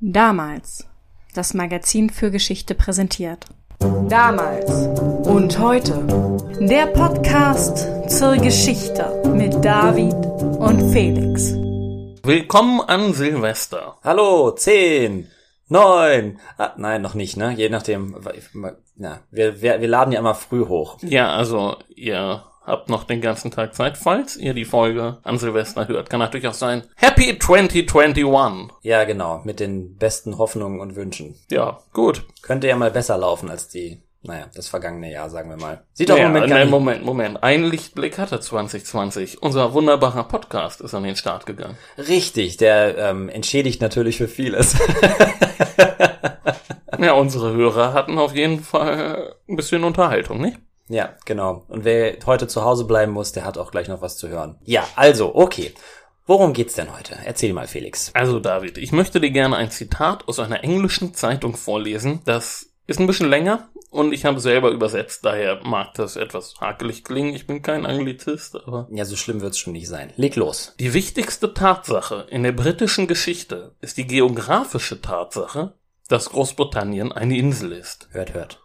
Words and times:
Damals. 0.00 0.86
Das 1.34 1.54
Magazin 1.54 2.08
für 2.08 2.30
Geschichte 2.30 2.76
präsentiert. 2.76 3.46
Damals 4.08 4.70
und 5.26 5.58
heute. 5.58 6.06
Der 6.60 6.86
Podcast 6.86 7.88
zur 8.08 8.36
Geschichte 8.36 9.20
mit 9.34 9.64
David 9.64 10.14
und 10.14 10.92
Felix. 10.92 11.52
Willkommen 12.22 12.80
an 12.82 13.12
Silvester. 13.12 13.96
Hallo, 14.04 14.52
zehn, 14.52 15.26
neun. 15.66 16.38
Ah, 16.58 16.74
nein, 16.76 17.02
noch 17.02 17.14
nicht, 17.14 17.36
ne? 17.36 17.54
Je 17.54 17.68
nachdem. 17.68 18.14
Ja, 18.98 19.18
wir, 19.32 19.60
wir, 19.60 19.80
wir 19.80 19.88
laden 19.88 20.12
ja 20.12 20.20
immer 20.20 20.36
früh 20.36 20.64
hoch. 20.64 20.98
Ja, 21.02 21.34
also 21.34 21.76
ihr 21.88 22.44
habt 22.68 22.88
noch 22.88 23.04
den 23.04 23.20
ganzen 23.20 23.50
Tag 23.50 23.74
Zeit. 23.74 23.96
Falls 23.96 24.36
ihr 24.36 24.54
die 24.54 24.64
Folge 24.64 25.18
an 25.24 25.38
Silvester 25.38 25.88
hört, 25.88 26.10
kann 26.10 26.20
natürlich 26.20 26.46
auch 26.46 26.54
sein. 26.54 26.84
Happy 26.96 27.38
2021. 27.38 28.68
Ja, 28.82 29.04
genau. 29.04 29.40
Mit 29.44 29.58
den 29.58 29.96
besten 29.96 30.38
Hoffnungen 30.38 30.80
und 30.80 30.94
Wünschen. 30.94 31.34
Ja, 31.50 31.80
gut. 31.92 32.24
Könnte 32.42 32.68
ja 32.68 32.76
mal 32.76 32.90
besser 32.90 33.16
laufen 33.18 33.50
als 33.50 33.68
die, 33.68 34.02
naja, 34.22 34.46
das 34.54 34.68
vergangene 34.68 35.10
Jahr, 35.10 35.30
sagen 35.30 35.50
wir 35.50 35.56
mal. 35.56 35.82
Sieht 35.94 36.10
doch 36.10 36.18
Ja, 36.18 36.26
im 36.26 36.32
Moment 36.32 36.50
gar 36.50 36.58
nicht. 36.60 36.70
Moment, 36.70 37.04
Moment. 37.04 37.42
Ein 37.42 37.64
Lichtblick 37.64 38.18
hatte 38.18 38.38
2020. 38.38 39.42
Unser 39.42 39.72
wunderbarer 39.72 40.24
Podcast 40.24 40.80
ist 40.80 40.94
an 40.94 41.02
den 41.04 41.16
Start 41.16 41.46
gegangen. 41.46 41.78
Richtig, 41.96 42.58
der 42.58 42.98
ähm, 42.98 43.28
entschädigt 43.28 43.80
natürlich 43.80 44.18
für 44.18 44.28
vieles. 44.28 44.76
Ja, 47.00 47.12
unsere 47.12 47.52
Hörer 47.52 47.92
hatten 47.92 48.18
auf 48.18 48.34
jeden 48.34 48.60
Fall 48.60 49.36
ein 49.48 49.54
bisschen 49.54 49.84
Unterhaltung, 49.84 50.40
nicht? 50.40 50.58
Ja, 50.88 51.14
genau. 51.24 51.64
Und 51.68 51.84
wer 51.84 52.16
heute 52.26 52.48
zu 52.48 52.64
Hause 52.64 52.84
bleiben 52.84 53.12
muss, 53.12 53.32
der 53.32 53.44
hat 53.44 53.58
auch 53.58 53.70
gleich 53.70 53.88
noch 53.88 54.00
was 54.02 54.16
zu 54.16 54.28
hören. 54.28 54.58
Ja, 54.64 54.86
also, 54.96 55.34
okay. 55.34 55.72
Worum 56.26 56.52
geht's 56.52 56.74
denn 56.74 56.94
heute? 56.94 57.16
Erzähl 57.24 57.54
mal, 57.54 57.66
Felix. 57.66 58.10
Also 58.14 58.38
David, 58.38 58.76
ich 58.76 58.92
möchte 58.92 59.18
dir 59.20 59.30
gerne 59.30 59.56
ein 59.56 59.70
Zitat 59.70 60.28
aus 60.28 60.38
einer 60.38 60.62
englischen 60.62 61.14
Zeitung 61.14 61.56
vorlesen. 61.56 62.20
Das 62.26 62.66
ist 62.86 63.00
ein 63.00 63.06
bisschen 63.06 63.30
länger 63.30 63.68
und 63.90 64.12
ich 64.12 64.26
habe 64.26 64.38
selber 64.40 64.70
übersetzt, 64.70 65.24
daher 65.24 65.60
mag 65.64 65.94
das 65.94 66.16
etwas 66.16 66.54
hakelig 66.60 67.04
klingen. 67.04 67.34
Ich 67.34 67.46
bin 67.46 67.62
kein 67.62 67.86
Anglizist, 67.86 68.56
aber 68.56 68.86
Ja, 68.90 69.06
so 69.06 69.16
schlimm 69.16 69.40
wird's 69.40 69.58
schon 69.58 69.72
nicht 69.72 69.88
sein. 69.88 70.12
Leg 70.16 70.36
los. 70.36 70.74
die 70.78 70.92
wichtigste 70.92 71.54
Tatsache 71.54 72.26
in 72.28 72.42
der 72.42 72.52
britischen 72.52 73.06
Geschichte 73.06 73.74
ist 73.80 73.96
die 73.96 74.06
geografische 74.06 75.00
Tatsache, 75.00 75.72
dass 76.08 76.28
Großbritannien 76.30 77.10
eine 77.12 77.38
Insel 77.38 77.72
ist. 77.72 78.08
Hört, 78.12 78.34
hört. 78.34 78.60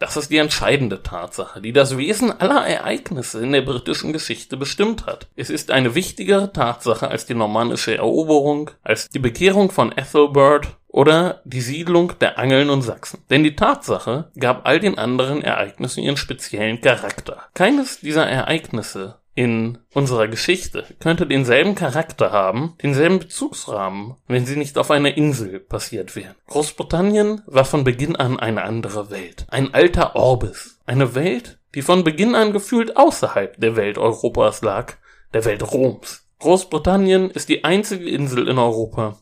Das 0.00 0.16
ist 0.16 0.30
die 0.30 0.38
entscheidende 0.38 1.02
Tatsache, 1.02 1.60
die 1.60 1.74
das 1.74 1.98
Wesen 1.98 2.32
aller 2.40 2.66
Ereignisse 2.66 3.42
in 3.42 3.52
der 3.52 3.60
britischen 3.60 4.14
Geschichte 4.14 4.56
bestimmt 4.56 5.04
hat. 5.04 5.28
Es 5.36 5.50
ist 5.50 5.70
eine 5.70 5.94
wichtigere 5.94 6.54
Tatsache 6.54 7.08
als 7.08 7.26
die 7.26 7.34
normannische 7.34 7.98
Eroberung, 7.98 8.70
als 8.82 9.10
die 9.10 9.18
Bekehrung 9.18 9.70
von 9.70 9.92
Ethelbert 9.92 10.68
oder 10.88 11.42
die 11.44 11.60
Siedlung 11.60 12.14
der 12.18 12.38
Angeln 12.38 12.70
und 12.70 12.80
Sachsen. 12.80 13.22
Denn 13.28 13.44
die 13.44 13.54
Tatsache 13.54 14.30
gab 14.38 14.66
all 14.66 14.80
den 14.80 14.96
anderen 14.96 15.42
Ereignissen 15.42 16.02
ihren 16.02 16.16
speziellen 16.16 16.80
Charakter. 16.80 17.42
Keines 17.52 18.00
dieser 18.00 18.26
Ereignisse 18.26 19.19
in 19.40 19.78
unserer 19.94 20.28
Geschichte 20.28 20.84
könnte 20.98 21.26
denselben 21.26 21.74
Charakter 21.74 22.30
haben, 22.30 22.74
denselben 22.82 23.20
Bezugsrahmen, 23.20 24.16
wenn 24.28 24.44
sie 24.44 24.56
nicht 24.56 24.76
auf 24.76 24.90
einer 24.90 25.16
Insel 25.16 25.60
passiert 25.60 26.14
wären. 26.14 26.34
Großbritannien 26.48 27.40
war 27.46 27.64
von 27.64 27.82
Beginn 27.82 28.16
an 28.16 28.38
eine 28.38 28.64
andere 28.64 29.08
Welt. 29.08 29.46
Ein 29.48 29.72
alter 29.72 30.14
Orbis. 30.14 30.78
Eine 30.84 31.14
Welt, 31.14 31.58
die 31.74 31.80
von 31.80 32.04
Beginn 32.04 32.34
an 32.34 32.52
gefühlt 32.52 32.98
außerhalb 32.98 33.58
der 33.58 33.76
Welt 33.76 33.96
Europas 33.96 34.60
lag, 34.60 34.96
der 35.32 35.46
Welt 35.46 35.72
Roms. 35.72 36.28
Großbritannien 36.40 37.30
ist 37.30 37.48
die 37.48 37.64
einzige 37.64 38.10
Insel 38.10 38.46
in 38.46 38.58
Europa, 38.58 39.20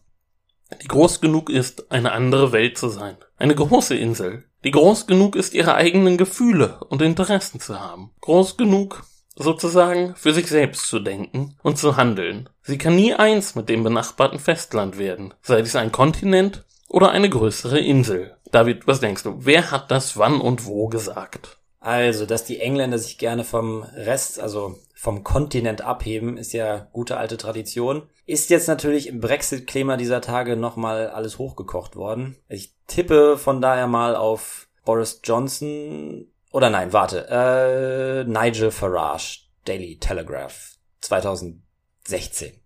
die 0.82 0.88
groß 0.88 1.20
genug 1.20 1.48
ist, 1.48 1.92
eine 1.92 2.10
andere 2.10 2.50
Welt 2.50 2.76
zu 2.76 2.88
sein. 2.88 3.16
Eine 3.36 3.54
große 3.54 3.94
Insel, 3.94 4.46
die 4.64 4.72
groß 4.72 5.06
genug 5.06 5.36
ist, 5.36 5.54
ihre 5.54 5.76
eigenen 5.76 6.16
Gefühle 6.16 6.80
und 6.88 7.02
Interessen 7.02 7.60
zu 7.60 7.78
haben. 7.78 8.10
Groß 8.20 8.56
genug, 8.56 9.04
sozusagen, 9.38 10.14
für 10.16 10.34
sich 10.34 10.48
selbst 10.48 10.88
zu 10.88 10.98
denken 10.98 11.56
und 11.62 11.78
zu 11.78 11.96
handeln. 11.96 12.48
Sie 12.62 12.78
kann 12.78 12.96
nie 12.96 13.14
eins 13.14 13.54
mit 13.54 13.68
dem 13.68 13.84
benachbarten 13.84 14.38
Festland 14.38 14.98
werden, 14.98 15.34
sei 15.42 15.62
dies 15.62 15.76
ein 15.76 15.92
Kontinent 15.92 16.64
oder 16.88 17.10
eine 17.10 17.30
größere 17.30 17.78
Insel. 17.78 18.36
David, 18.50 18.86
was 18.86 19.00
denkst 19.00 19.22
du? 19.22 19.36
Wer 19.40 19.70
hat 19.70 19.90
das 19.90 20.16
wann 20.16 20.40
und 20.40 20.66
wo 20.66 20.88
gesagt? 20.88 21.58
Also, 21.80 22.26
dass 22.26 22.44
die 22.44 22.60
Engländer 22.60 22.98
sich 22.98 23.18
gerne 23.18 23.44
vom 23.44 23.82
Rest, 23.82 24.40
also 24.40 24.78
vom 24.94 25.22
Kontinent 25.22 25.80
abheben, 25.82 26.36
ist 26.36 26.52
ja 26.52 26.88
gute 26.92 27.18
alte 27.18 27.36
Tradition. 27.36 28.02
Ist 28.26 28.50
jetzt 28.50 28.66
natürlich 28.66 29.06
im 29.06 29.20
Brexit-Klima 29.20 29.96
dieser 29.96 30.20
Tage 30.20 30.56
nochmal 30.56 31.08
alles 31.08 31.38
hochgekocht 31.38 31.94
worden. 31.94 32.36
Ich 32.48 32.74
tippe 32.88 33.38
von 33.38 33.60
daher 33.60 33.86
mal 33.86 34.16
auf 34.16 34.68
Boris 34.84 35.20
Johnson 35.22 36.26
oder 36.50 36.70
nein, 36.70 36.92
warte, 36.92 37.26
äh, 37.28 38.24
Nigel 38.24 38.70
Farage, 38.70 39.40
Daily 39.64 39.98
Telegraph 39.98 40.76
2016. 41.00 42.60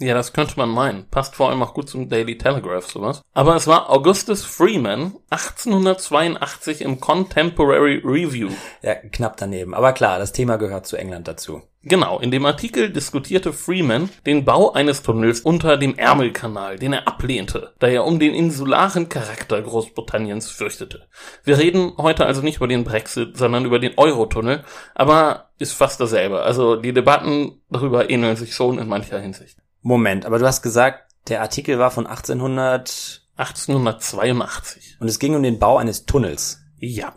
Ja, 0.00 0.14
das 0.14 0.32
könnte 0.32 0.54
man 0.56 0.68
meinen. 0.68 1.08
Passt 1.10 1.34
vor 1.34 1.50
allem 1.50 1.62
auch 1.62 1.74
gut 1.74 1.88
zum 1.88 2.08
Daily 2.08 2.38
Telegraph 2.38 2.86
sowas. 2.86 3.22
Aber 3.34 3.56
es 3.56 3.66
war 3.66 3.90
Augustus 3.90 4.44
Freeman 4.44 5.14
1882 5.30 6.82
im 6.82 7.00
Contemporary 7.00 8.00
Review. 8.04 8.50
Ja, 8.82 8.94
knapp 8.94 9.36
daneben. 9.38 9.74
Aber 9.74 9.92
klar, 9.92 10.18
das 10.18 10.32
Thema 10.32 10.56
gehört 10.56 10.86
zu 10.86 10.96
England 10.96 11.26
dazu. 11.26 11.62
Genau, 11.82 12.18
in 12.18 12.30
dem 12.30 12.44
Artikel 12.44 12.90
diskutierte 12.90 13.52
Freeman 13.52 14.10
den 14.26 14.44
Bau 14.44 14.72
eines 14.72 15.02
Tunnels 15.02 15.40
unter 15.40 15.76
dem 15.76 15.96
Ärmelkanal, 15.96 16.76
den 16.76 16.92
er 16.92 17.08
ablehnte, 17.08 17.72
da 17.78 17.86
er 17.86 18.04
um 18.04 18.18
den 18.18 18.34
insularen 18.34 19.08
Charakter 19.08 19.62
Großbritanniens 19.62 20.50
fürchtete. 20.50 21.06
Wir 21.44 21.56
reden 21.56 21.92
heute 21.96 22.26
also 22.26 22.42
nicht 22.42 22.56
über 22.56 22.68
den 22.68 22.84
Brexit, 22.84 23.36
sondern 23.36 23.64
über 23.64 23.78
den 23.78 23.96
Eurotunnel, 23.96 24.64
aber 24.94 25.50
ist 25.58 25.72
fast 25.72 26.00
dasselbe. 26.00 26.42
Also 26.42 26.76
die 26.76 26.92
Debatten 26.92 27.62
darüber 27.70 28.10
ähneln 28.10 28.36
sich 28.36 28.54
schon 28.54 28.78
in 28.78 28.88
mancher 28.88 29.20
Hinsicht. 29.20 29.58
Moment, 29.88 30.26
aber 30.26 30.38
du 30.38 30.46
hast 30.46 30.60
gesagt, 30.60 31.10
der 31.28 31.40
Artikel 31.40 31.78
war 31.78 31.90
von 31.90 32.06
1800 32.06 33.24
1882. 33.36 34.96
und 35.00 35.08
es 35.08 35.18
ging 35.18 35.34
um 35.34 35.42
den 35.42 35.58
Bau 35.58 35.78
eines 35.78 36.04
Tunnels. 36.04 36.60
Ja. 36.76 37.14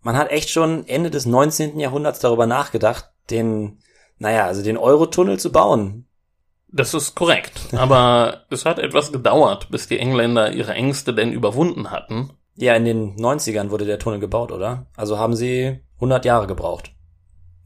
Man 0.00 0.16
hat 0.16 0.30
echt 0.30 0.48
schon 0.48 0.86
Ende 0.88 1.10
des 1.10 1.26
19. 1.26 1.78
Jahrhunderts 1.78 2.20
darüber 2.20 2.46
nachgedacht, 2.46 3.10
den, 3.28 3.80
naja, 4.18 4.46
also 4.46 4.62
den 4.62 4.78
Eurotunnel 4.78 5.38
zu 5.38 5.52
bauen. 5.52 6.06
Das 6.68 6.94
ist 6.94 7.14
korrekt. 7.14 7.60
Aber 7.76 8.44
es 8.48 8.64
hat 8.64 8.78
etwas 8.78 9.12
gedauert, 9.12 9.68
bis 9.70 9.88
die 9.88 9.98
Engländer 9.98 10.52
ihre 10.52 10.72
Ängste 10.72 11.12
denn 11.12 11.32
überwunden 11.32 11.90
hatten. 11.90 12.30
Ja, 12.54 12.74
in 12.74 12.84
den 12.84 13.16
90ern 13.16 13.70
wurde 13.70 13.84
der 13.84 13.98
Tunnel 13.98 14.20
gebaut, 14.20 14.52
oder? 14.52 14.86
Also 14.96 15.18
haben 15.18 15.36
sie 15.36 15.80
100 15.96 16.24
Jahre 16.24 16.46
gebraucht. 16.46 16.92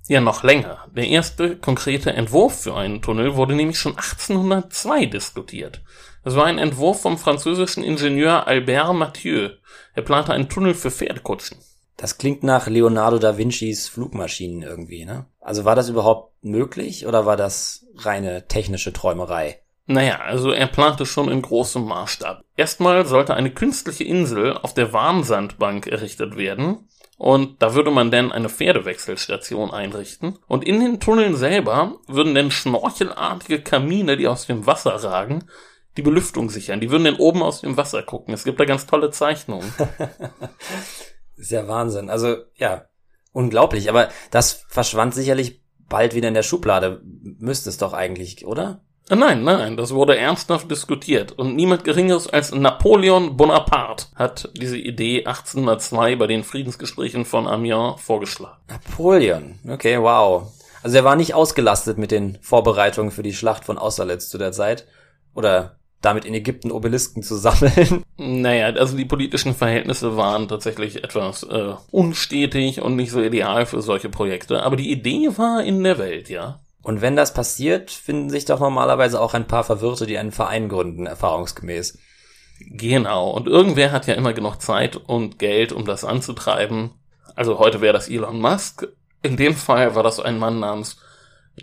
Ja, 0.09 0.21
noch 0.21 0.45
länger. 0.45 0.87
Der 0.95 1.09
erste 1.09 1.57
konkrete 1.57 2.13
Entwurf 2.13 2.63
für 2.63 2.77
einen 2.77 3.03
Tunnel 3.03 3.35
wurde 3.35 3.57
nämlich 3.57 3.79
schon 3.79 3.97
1802 3.97 5.07
diskutiert. 5.07 5.83
Es 6.23 6.37
war 6.37 6.45
ein 6.45 6.59
Entwurf 6.59 7.03
vom 7.03 7.19
französischen 7.19 7.83
Ingenieur 7.83 8.47
Albert 8.47 8.95
Mathieu. 8.95 9.51
Er 9.95 10.03
plante 10.03 10.33
einen 10.33 10.49
Tunnel 10.49 10.75
für 10.75 10.93
Pferdekutschen. 10.93 11.59
Das 11.97 12.19
klingt 12.19 12.43
nach 12.43 12.69
Leonardo 12.69 13.19
da 13.19 13.37
Vincis 13.39 13.89
Flugmaschinen 13.89 14.63
irgendwie, 14.63 15.05
ne? 15.05 15.27
Also 15.41 15.65
war 15.65 15.75
das 15.75 15.89
überhaupt 15.89 16.35
möglich 16.45 17.07
oder 17.07 17.27
war 17.27 17.37
das 17.37 17.87
reine 17.97 18.47
technische 18.47 18.93
Träumerei? 18.93 19.63
Naja, 19.87 20.21
also 20.21 20.51
er 20.51 20.67
plante 20.67 21.07
schon 21.07 21.31
in 21.31 21.43
großem 21.43 21.85
Maßstab. 21.85 22.45
Erstmal 22.57 23.07
sollte 23.07 23.35
eine 23.35 23.53
künstliche 23.53 24.05
Insel 24.05 24.57
auf 24.57 24.75
der 24.75 24.93
Warnsandbank 24.93 25.87
errichtet 25.87 26.37
werden. 26.37 26.89
Und 27.19 27.63
da 27.63 27.75
würde 27.75 27.91
man 27.91 28.11
dann 28.11 28.31
eine 28.31 28.51
Pferdewechselstation 28.51 29.71
einrichten. 29.71 30.39
Und 30.47 30.65
in 30.65 30.81
den 30.81 31.01
Tunneln 31.01 31.35
selber 31.35 31.97
würden 32.07 32.35
dann 32.35 32.51
schnorchelartige 32.51 33.63
Kamine, 33.63 34.17
die 34.17 34.29
aus 34.29 34.47
dem 34.47 34.67
Wasser 34.67 35.03
ragen, 35.03 35.45
die 35.97 36.03
Belüftung 36.03 36.51
sichern. 36.51 36.81
Die 36.81 36.91
würden 36.91 37.05
dann 37.05 37.17
oben 37.17 37.43
aus 37.43 37.63
dem 37.63 37.79
Wasser 37.79 38.03
gucken. 38.03 38.35
Es 38.35 38.45
gibt 38.45 38.61
da 38.61 38.67
ganz 38.67 38.87
tolle 38.87 39.11
Zeichnungen. 39.11 39.73
Ist 41.37 41.51
ja 41.51 41.67
Wahnsinn. 41.67 42.11
Also, 42.11 42.37
ja, 42.57 42.87
unglaublich. 43.33 43.89
Aber 43.89 44.11
das 44.31 44.65
verschwand 44.69 45.15
sicherlich 45.15 45.63
bald 45.89 46.15
wieder 46.15 46.29
in 46.29 46.35
der 46.35 46.43
Schublade. 46.43 47.01
Müsste 47.39 47.71
es 47.71 47.79
doch 47.79 47.95
eigentlich, 47.95 48.47
oder? 48.47 48.83
Äh, 49.09 49.17
Nein, 49.17 49.45
nein, 49.45 49.77
das 49.77 49.93
wurde 49.93 50.17
ernsthaft 50.17 50.71
diskutiert 50.71 51.33
und 51.33 51.55
niemand 51.55 51.85
Geringeres 51.85 52.29
als 52.29 52.53
Napoleon 52.53 53.37
Bonaparte 53.37 54.07
hat 54.15 54.51
diese 54.55 54.79
Idee 54.79 55.25
1802 55.25 56.17
bei 56.17 56.27
den 56.27 56.45
Friedensgesprächen 56.45 57.25
von 57.25 57.47
Amiens 57.47 58.01
vorgeschlagen. 58.01 58.57
Napoleon. 58.69 59.59
Okay, 59.69 60.01
wow. 60.01 60.53
Also 60.83 60.99
er 60.99 61.05
war 61.05 61.17
nicht 61.17 61.35
ausgelastet 61.35 61.99
mit 61.99 62.11
den 62.11 62.39
Vorbereitungen 62.41 63.11
für 63.11 63.23
die 63.23 63.33
Schlacht 63.33 63.65
von 63.65 63.79
Austerlitz 63.79 64.29
zu 64.29 64.39
der 64.39 64.53
Zeit. 64.53 64.87
Oder 65.35 65.77
damit 66.01 66.25
in 66.25 66.35
Ägypten 66.35 66.71
Obelisken 66.71 67.23
zu 67.23 67.35
sammeln. 67.37 68.05
Naja, 68.17 68.67
also 68.67 68.97
die 68.97 69.05
politischen 69.05 69.55
Verhältnisse 69.55 70.17
waren 70.17 70.49
tatsächlich 70.49 71.03
etwas 71.03 71.43
äh, 71.43 71.75
unstetig 71.91 72.81
und 72.81 72.97
nicht 72.97 73.11
so 73.11 73.21
ideal 73.21 73.67
für 73.67 73.83
solche 73.83 74.09
Projekte, 74.09 74.63
aber 74.63 74.77
die 74.77 74.91
Idee 74.91 75.31
war 75.37 75.63
in 75.63 75.83
der 75.83 75.99
Welt, 75.99 76.29
ja. 76.29 76.61
Und 76.87 77.01
wenn 77.01 77.17
das 77.17 77.35
passiert, 77.35 77.91
finden 77.91 78.31
sich 78.31 78.45
doch 78.45 78.61
normalerweise 78.61 79.21
auch 79.21 79.35
ein 79.35 79.49
paar 79.49 79.65
Verwirrte, 79.65 80.07
die 80.07 80.19
einen 80.19 80.31
Verein 80.31 80.69
gründen, 80.69 81.07
erfahrungsgemäß. 81.07 81.99
Genau, 82.61 83.29
und 83.31 83.49
irgendwer 83.49 83.91
hat 83.91 84.07
ja 84.07 84.15
immer 84.15 84.33
genug 84.33 84.63
Zeit 84.63 84.95
und 84.95 85.41
Geld, 85.41 85.73
um 85.73 85.85
das 85.85 86.05
anzutreiben. 86.05 86.93
Also 87.35 87.59
heute 87.59 87.81
wäre 87.81 87.93
das 87.93 88.09
Elon 88.09 88.41
Musk. 88.41 88.87
In 89.21 89.37
dem 89.37 89.57
Fall 89.57 89.97
war 89.97 90.05
das 90.05 90.21
ein 90.21 90.39
Mann 90.39 90.61
namens 90.61 90.99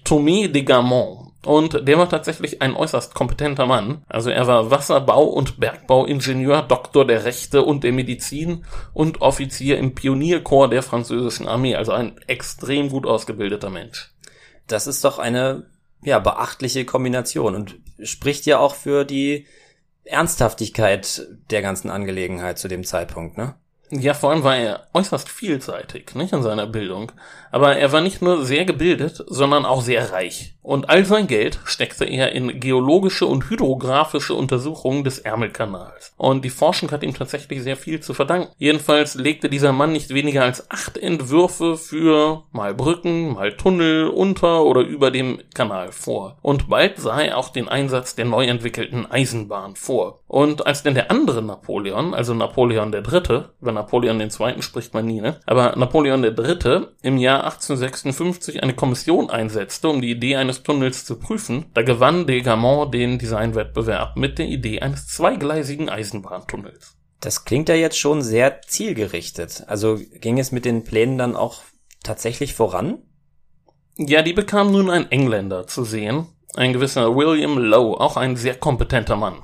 Tomé 0.03 0.49
de 0.49 0.63
Gamont. 0.63 1.31
Und 1.45 1.87
der 1.87 1.97
war 1.97 2.09
tatsächlich 2.09 2.61
ein 2.61 2.75
äußerst 2.75 3.13
kompetenter 3.13 3.65
Mann. 3.65 4.03
Also 4.09 4.29
er 4.29 4.45
war 4.47 4.71
Wasserbau- 4.71 5.23
und 5.23 5.57
Bergbauingenieur, 5.57 6.63
Doktor 6.63 7.07
der 7.07 7.23
Rechte 7.23 7.61
und 7.61 7.85
der 7.85 7.93
Medizin 7.93 8.65
und 8.91 9.21
Offizier 9.21 9.77
im 9.77 9.95
Pionierkorps 9.95 10.71
der 10.71 10.83
französischen 10.83 11.47
Armee. 11.47 11.77
Also 11.77 11.93
ein 11.93 12.17
extrem 12.27 12.89
gut 12.89 13.05
ausgebildeter 13.05 13.69
Mensch. 13.69 14.12
Das 14.67 14.87
ist 14.87 15.03
doch 15.03 15.19
eine, 15.19 15.69
ja, 16.01 16.19
beachtliche 16.19 16.85
Kombination 16.85 17.55
und 17.55 17.79
spricht 18.01 18.45
ja 18.45 18.59
auch 18.59 18.75
für 18.75 19.05
die 19.05 19.47
Ernsthaftigkeit 20.05 21.27
der 21.49 21.61
ganzen 21.61 21.89
Angelegenheit 21.89 22.59
zu 22.59 22.67
dem 22.67 22.83
Zeitpunkt, 22.83 23.37
ne? 23.37 23.55
Ja, 23.99 24.13
vor 24.13 24.31
allem 24.31 24.43
war 24.43 24.57
er 24.57 24.87
äußerst 24.93 25.29
vielseitig, 25.29 26.15
nicht 26.15 26.33
in 26.33 26.41
seiner 26.41 26.65
Bildung. 26.65 27.11
Aber 27.51 27.77
er 27.77 27.91
war 27.91 28.01
nicht 28.01 28.21
nur 28.21 28.43
sehr 28.43 28.65
gebildet, 28.65 29.23
sondern 29.27 29.65
auch 29.65 29.81
sehr 29.83 30.11
reich. 30.11 30.55
Und 30.63 30.89
all 30.89 31.05
sein 31.05 31.27
Geld 31.27 31.59
steckte 31.65 32.05
er 32.05 32.31
in 32.31 32.59
geologische 32.59 33.27
und 33.27 33.49
hydrographische 33.49 34.33
Untersuchungen 34.33 35.03
des 35.03 35.19
Ärmelkanals. 35.19 36.13
Und 36.17 36.45
die 36.45 36.49
Forschung 36.49 36.89
hat 36.89 37.03
ihm 37.03 37.13
tatsächlich 37.13 37.61
sehr 37.61 37.75
viel 37.75 37.99
zu 37.99 38.13
verdanken. 38.13 38.51
Jedenfalls 38.57 39.15
legte 39.15 39.49
dieser 39.49 39.73
Mann 39.73 39.91
nicht 39.91 40.13
weniger 40.13 40.43
als 40.43 40.71
acht 40.71 40.97
Entwürfe 40.97 41.77
für 41.77 42.43
mal 42.51 42.73
Brücken, 42.73 43.33
mal 43.33 43.55
Tunnel 43.55 44.07
unter 44.07 44.63
oder 44.63 44.81
über 44.81 45.11
dem 45.11 45.39
Kanal 45.53 45.91
vor. 45.91 46.37
Und 46.41 46.69
bald 46.69 46.97
sah 46.97 47.21
er 47.21 47.37
auch 47.37 47.49
den 47.49 47.67
Einsatz 47.67 48.15
der 48.15 48.25
neu 48.25 48.45
entwickelten 48.45 49.05
Eisenbahn 49.05 49.75
vor. 49.75 50.21
Und 50.27 50.65
als 50.65 50.81
denn 50.81 50.95
der 50.95 51.11
andere 51.11 51.43
Napoleon, 51.43 52.13
also 52.13 52.33
Napoleon 52.33 52.91
III., 52.93 53.43
über 53.61 53.71
Napoleon 53.83 54.19
II. 54.19 54.61
spricht 54.61 54.93
man 54.93 55.05
nie, 55.05 55.21
ne? 55.21 55.39
Aber 55.45 55.75
Napoleon 55.75 56.23
III. 56.23 56.87
im 57.01 57.17
Jahr 57.17 57.43
1856 57.43 58.63
eine 58.63 58.73
Kommission 58.73 59.29
einsetzte, 59.29 59.89
um 59.89 60.01
die 60.01 60.11
Idee 60.11 60.37
eines 60.37 60.63
Tunnels 60.63 61.05
zu 61.05 61.19
prüfen, 61.19 61.65
da 61.73 61.81
gewann 61.81 62.25
Degamont 62.25 62.93
den 62.93 63.19
Designwettbewerb 63.19 64.15
mit 64.15 64.39
der 64.39 64.47
Idee 64.47 64.79
eines 64.79 65.07
zweigleisigen 65.07 65.89
Eisenbahntunnels. 65.89 66.97
Das 67.19 67.45
klingt 67.45 67.69
ja 67.69 67.75
jetzt 67.75 67.97
schon 67.97 68.21
sehr 68.21 68.61
zielgerichtet. 68.61 69.63
Also 69.67 69.99
ging 70.19 70.39
es 70.39 70.51
mit 70.51 70.65
den 70.65 70.83
Plänen 70.83 71.17
dann 71.17 71.35
auch 71.35 71.61
tatsächlich 72.03 72.53
voran? 72.53 72.99
Ja, 73.97 74.21
die 74.21 74.33
bekam 74.33 74.71
nun 74.71 74.89
ein 74.89 75.11
Engländer 75.11 75.67
zu 75.67 75.83
sehen, 75.83 76.27
ein 76.55 76.73
gewisser 76.73 77.15
William 77.15 77.57
Lowe, 77.57 77.99
auch 77.99 78.17
ein 78.17 78.35
sehr 78.35 78.55
kompetenter 78.55 79.15
Mann. 79.15 79.43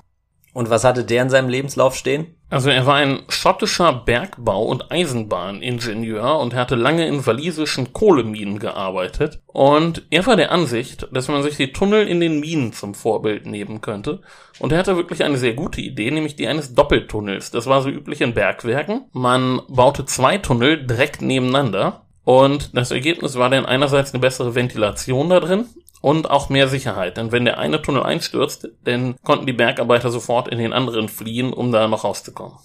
Und 0.53 0.69
was 0.69 0.83
hatte 0.83 1.03
der 1.03 1.21
in 1.21 1.29
seinem 1.29 1.49
Lebenslauf 1.49 1.95
stehen? 1.95 2.35
Also 2.49 2.71
er 2.71 2.87
war 2.87 2.95
ein 2.95 3.19
schottischer 3.29 3.93
Bergbau- 3.93 4.65
und 4.65 4.91
Eisenbahningenieur 4.91 6.39
und 6.39 6.55
hatte 6.55 6.75
lange 6.75 7.05
in 7.05 7.25
walisischen 7.25 7.93
Kohleminen 7.93 8.57
gearbeitet. 8.57 9.39
Und 9.45 10.07
er 10.09 10.25
war 10.25 10.35
der 10.35 10.51
Ansicht, 10.51 11.07
dass 11.11 11.27
man 11.27 11.43
sich 11.43 11.57
die 11.57 11.71
Tunnel 11.71 12.07
in 12.07 12.19
den 12.19 12.39
Minen 12.39 12.73
zum 12.73 12.95
Vorbild 12.95 13.45
nehmen 13.45 13.81
könnte. 13.81 14.21
Und 14.57 14.71
er 14.71 14.79
hatte 14.79 14.95
wirklich 14.97 15.23
eine 15.23 15.37
sehr 15.37 15.53
gute 15.53 15.81
Idee, 15.81 16.09
nämlich 16.09 16.35
die 16.35 16.47
eines 16.47 16.73
Doppeltunnels. 16.73 17.51
Das 17.51 17.67
war 17.67 17.83
so 17.83 17.89
üblich 17.89 18.21
in 18.21 18.33
Bergwerken. 18.33 19.05
Man 19.13 19.61
baute 19.67 20.05
zwei 20.05 20.39
Tunnel 20.39 20.85
direkt 20.87 21.21
nebeneinander. 21.21 22.01
Und 22.23 22.75
das 22.75 22.91
Ergebnis 22.91 23.37
war 23.37 23.49
dann 23.49 23.65
einerseits 23.65 24.13
eine 24.13 24.21
bessere 24.21 24.55
Ventilation 24.55 25.29
da 25.29 25.39
drin 25.39 25.65
und 26.01 26.29
auch 26.29 26.49
mehr 26.49 26.67
Sicherheit. 26.67 27.17
Denn 27.17 27.31
wenn 27.31 27.45
der 27.45 27.57
eine 27.57 27.81
Tunnel 27.81 28.03
einstürzt, 28.03 28.69
dann 28.83 29.15
konnten 29.23 29.45
die 29.45 29.53
Bergarbeiter 29.53 30.11
sofort 30.11 30.47
in 30.47 30.57
den 30.57 30.73
anderen 30.73 31.09
fliehen, 31.09 31.53
um 31.53 31.71
da 31.71 31.87
noch 31.87 32.03
rauszukommen. 32.03 32.57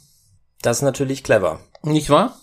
Das 0.62 0.78
ist 0.78 0.82
natürlich 0.82 1.22
clever. 1.22 1.60
Nicht 1.82 2.10
wahr? 2.10 2.36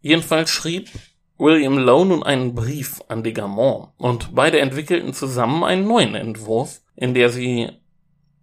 Jedenfalls 0.00 0.50
schrieb 0.50 0.90
William 1.38 1.78
Lowe 1.78 2.04
nun 2.04 2.22
einen 2.22 2.54
Brief 2.54 3.00
an 3.08 3.22
Degamont 3.22 3.88
und 3.96 4.34
beide 4.34 4.60
entwickelten 4.60 5.14
zusammen 5.14 5.64
einen 5.64 5.86
neuen 5.86 6.14
Entwurf, 6.14 6.80
in 6.96 7.14
der 7.14 7.30
sie 7.30 7.70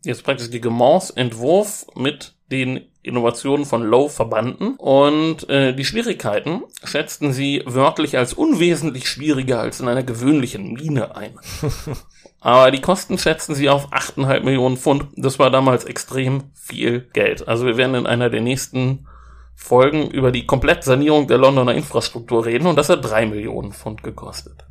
jetzt 0.03 0.23
praktisch 0.23 0.49
Degamonts 0.49 1.09
Entwurf 1.09 1.85
mit 1.95 2.33
den 2.51 2.87
Innovationen 3.03 3.65
von 3.65 3.83
Lowe 3.83 4.09
verbanden 4.09 4.75
und 4.75 5.49
äh, 5.49 5.73
die 5.73 5.85
Schwierigkeiten 5.85 6.63
schätzten 6.83 7.33
sie 7.33 7.63
wörtlich 7.65 8.17
als 8.17 8.33
unwesentlich 8.33 9.09
schwieriger 9.09 9.59
als 9.59 9.79
in 9.79 9.87
einer 9.87 10.03
gewöhnlichen 10.03 10.73
Mine 10.73 11.15
ein. 11.15 11.31
Aber 12.39 12.71
die 12.71 12.81
Kosten 12.81 13.17
schätzten 13.17 13.55
sie 13.55 13.69
auf 13.69 13.91
8,5 13.91 14.43
Millionen 14.43 14.77
Pfund. 14.77 15.07
Das 15.15 15.39
war 15.39 15.49
damals 15.49 15.85
extrem 15.85 16.51
viel 16.53 17.01
Geld. 17.13 17.47
Also 17.47 17.65
wir 17.65 17.77
werden 17.77 17.95
in 17.95 18.07
einer 18.07 18.29
der 18.29 18.41
nächsten 18.41 19.07
Folgen 19.55 20.11
über 20.11 20.31
die 20.31 20.45
Komplettsanierung 20.45 21.27
der 21.27 21.39
Londoner 21.39 21.73
Infrastruktur 21.73 22.45
reden 22.45 22.67
und 22.67 22.75
das 22.75 22.89
hat 22.89 23.03
3 23.03 23.25
Millionen 23.25 23.73
Pfund 23.73 24.03
gekostet. 24.03 24.65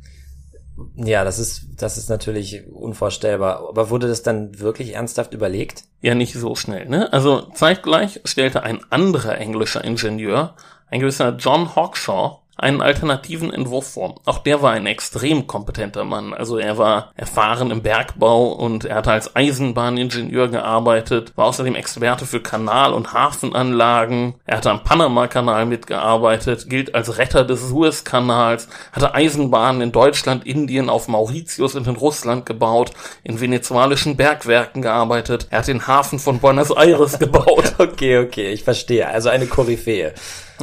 Ja, 0.95 1.23
das 1.23 1.39
ist, 1.39 1.67
das 1.77 1.97
ist 1.97 2.09
natürlich 2.09 2.67
unvorstellbar. 2.71 3.67
Aber 3.69 3.89
wurde 3.89 4.07
das 4.07 4.23
dann 4.23 4.59
wirklich 4.59 4.93
ernsthaft 4.93 5.33
überlegt? 5.33 5.83
Ja, 6.01 6.15
nicht 6.15 6.33
so 6.33 6.55
schnell, 6.55 6.87
ne? 6.87 7.11
Also 7.11 7.41
zeitgleich 7.53 8.21
stellte 8.25 8.63
ein 8.63 8.79
anderer 8.89 9.37
englischer 9.37 9.83
Ingenieur, 9.83 10.55
ein 10.89 10.99
gewisser 10.99 11.35
John 11.37 11.75
Hawkshaw, 11.75 12.41
einen 12.57 12.81
alternativen 12.81 13.53
Entwurf 13.53 13.93
vor. 13.93 14.15
Auch 14.25 14.39
der 14.39 14.61
war 14.61 14.71
ein 14.71 14.85
extrem 14.85 15.47
kompetenter 15.47 16.03
Mann. 16.03 16.33
Also 16.33 16.57
er 16.57 16.77
war 16.77 17.11
erfahren 17.15 17.71
im 17.71 17.83
Bergbau 17.83 18.47
und 18.47 18.85
er 18.85 18.95
hatte 18.95 19.11
als 19.11 19.35
Eisenbahningenieur 19.35 20.47
gearbeitet, 20.47 21.33
war 21.35 21.45
außerdem 21.45 21.75
Experte 21.75 22.25
für 22.25 22.41
Kanal- 22.41 22.93
und 22.93 23.13
Hafenanlagen. 23.13 24.35
Er 24.45 24.57
hatte 24.57 24.71
am 24.71 24.83
Panama-Kanal 24.83 25.65
mitgearbeitet, 25.65 26.69
gilt 26.69 26.95
als 26.95 27.17
Retter 27.17 27.45
des 27.45 27.69
Suezkanals, 27.69 28.67
hatte 28.91 29.13
Eisenbahnen 29.13 29.81
in 29.81 29.91
Deutschland, 29.91 30.45
Indien, 30.45 30.89
auf 30.89 31.07
Mauritius 31.07 31.75
und 31.75 31.87
in 31.87 31.95
Russland 31.95 32.45
gebaut, 32.45 32.91
in 33.23 33.39
venezuelischen 33.39 34.17
Bergwerken 34.17 34.81
gearbeitet. 34.81 35.47
Er 35.51 35.59
hat 35.59 35.67
den 35.67 35.87
Hafen 35.87 36.19
von 36.19 36.39
Buenos 36.39 36.71
Aires 36.71 37.19
gebaut. 37.19 37.75
okay, 37.77 38.17
okay, 38.17 38.51
ich 38.51 38.63
verstehe. 38.63 39.07
Also 39.07 39.29
eine 39.29 39.45
Koryphäe. 39.45 40.13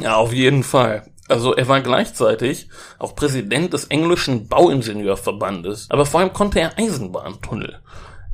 Ja, 0.00 0.16
auf 0.16 0.32
jeden 0.32 0.64
Fall. 0.64 1.04
Also 1.28 1.54
er 1.54 1.68
war 1.68 1.80
gleichzeitig 1.80 2.68
auch 2.98 3.14
Präsident 3.14 3.72
des 3.72 3.86
englischen 3.86 4.48
Bauingenieurverbandes, 4.48 5.86
aber 5.90 6.04
vor 6.04 6.20
allem 6.20 6.32
konnte 6.32 6.60
er 6.60 6.78
Eisenbahntunnel. 6.78 7.80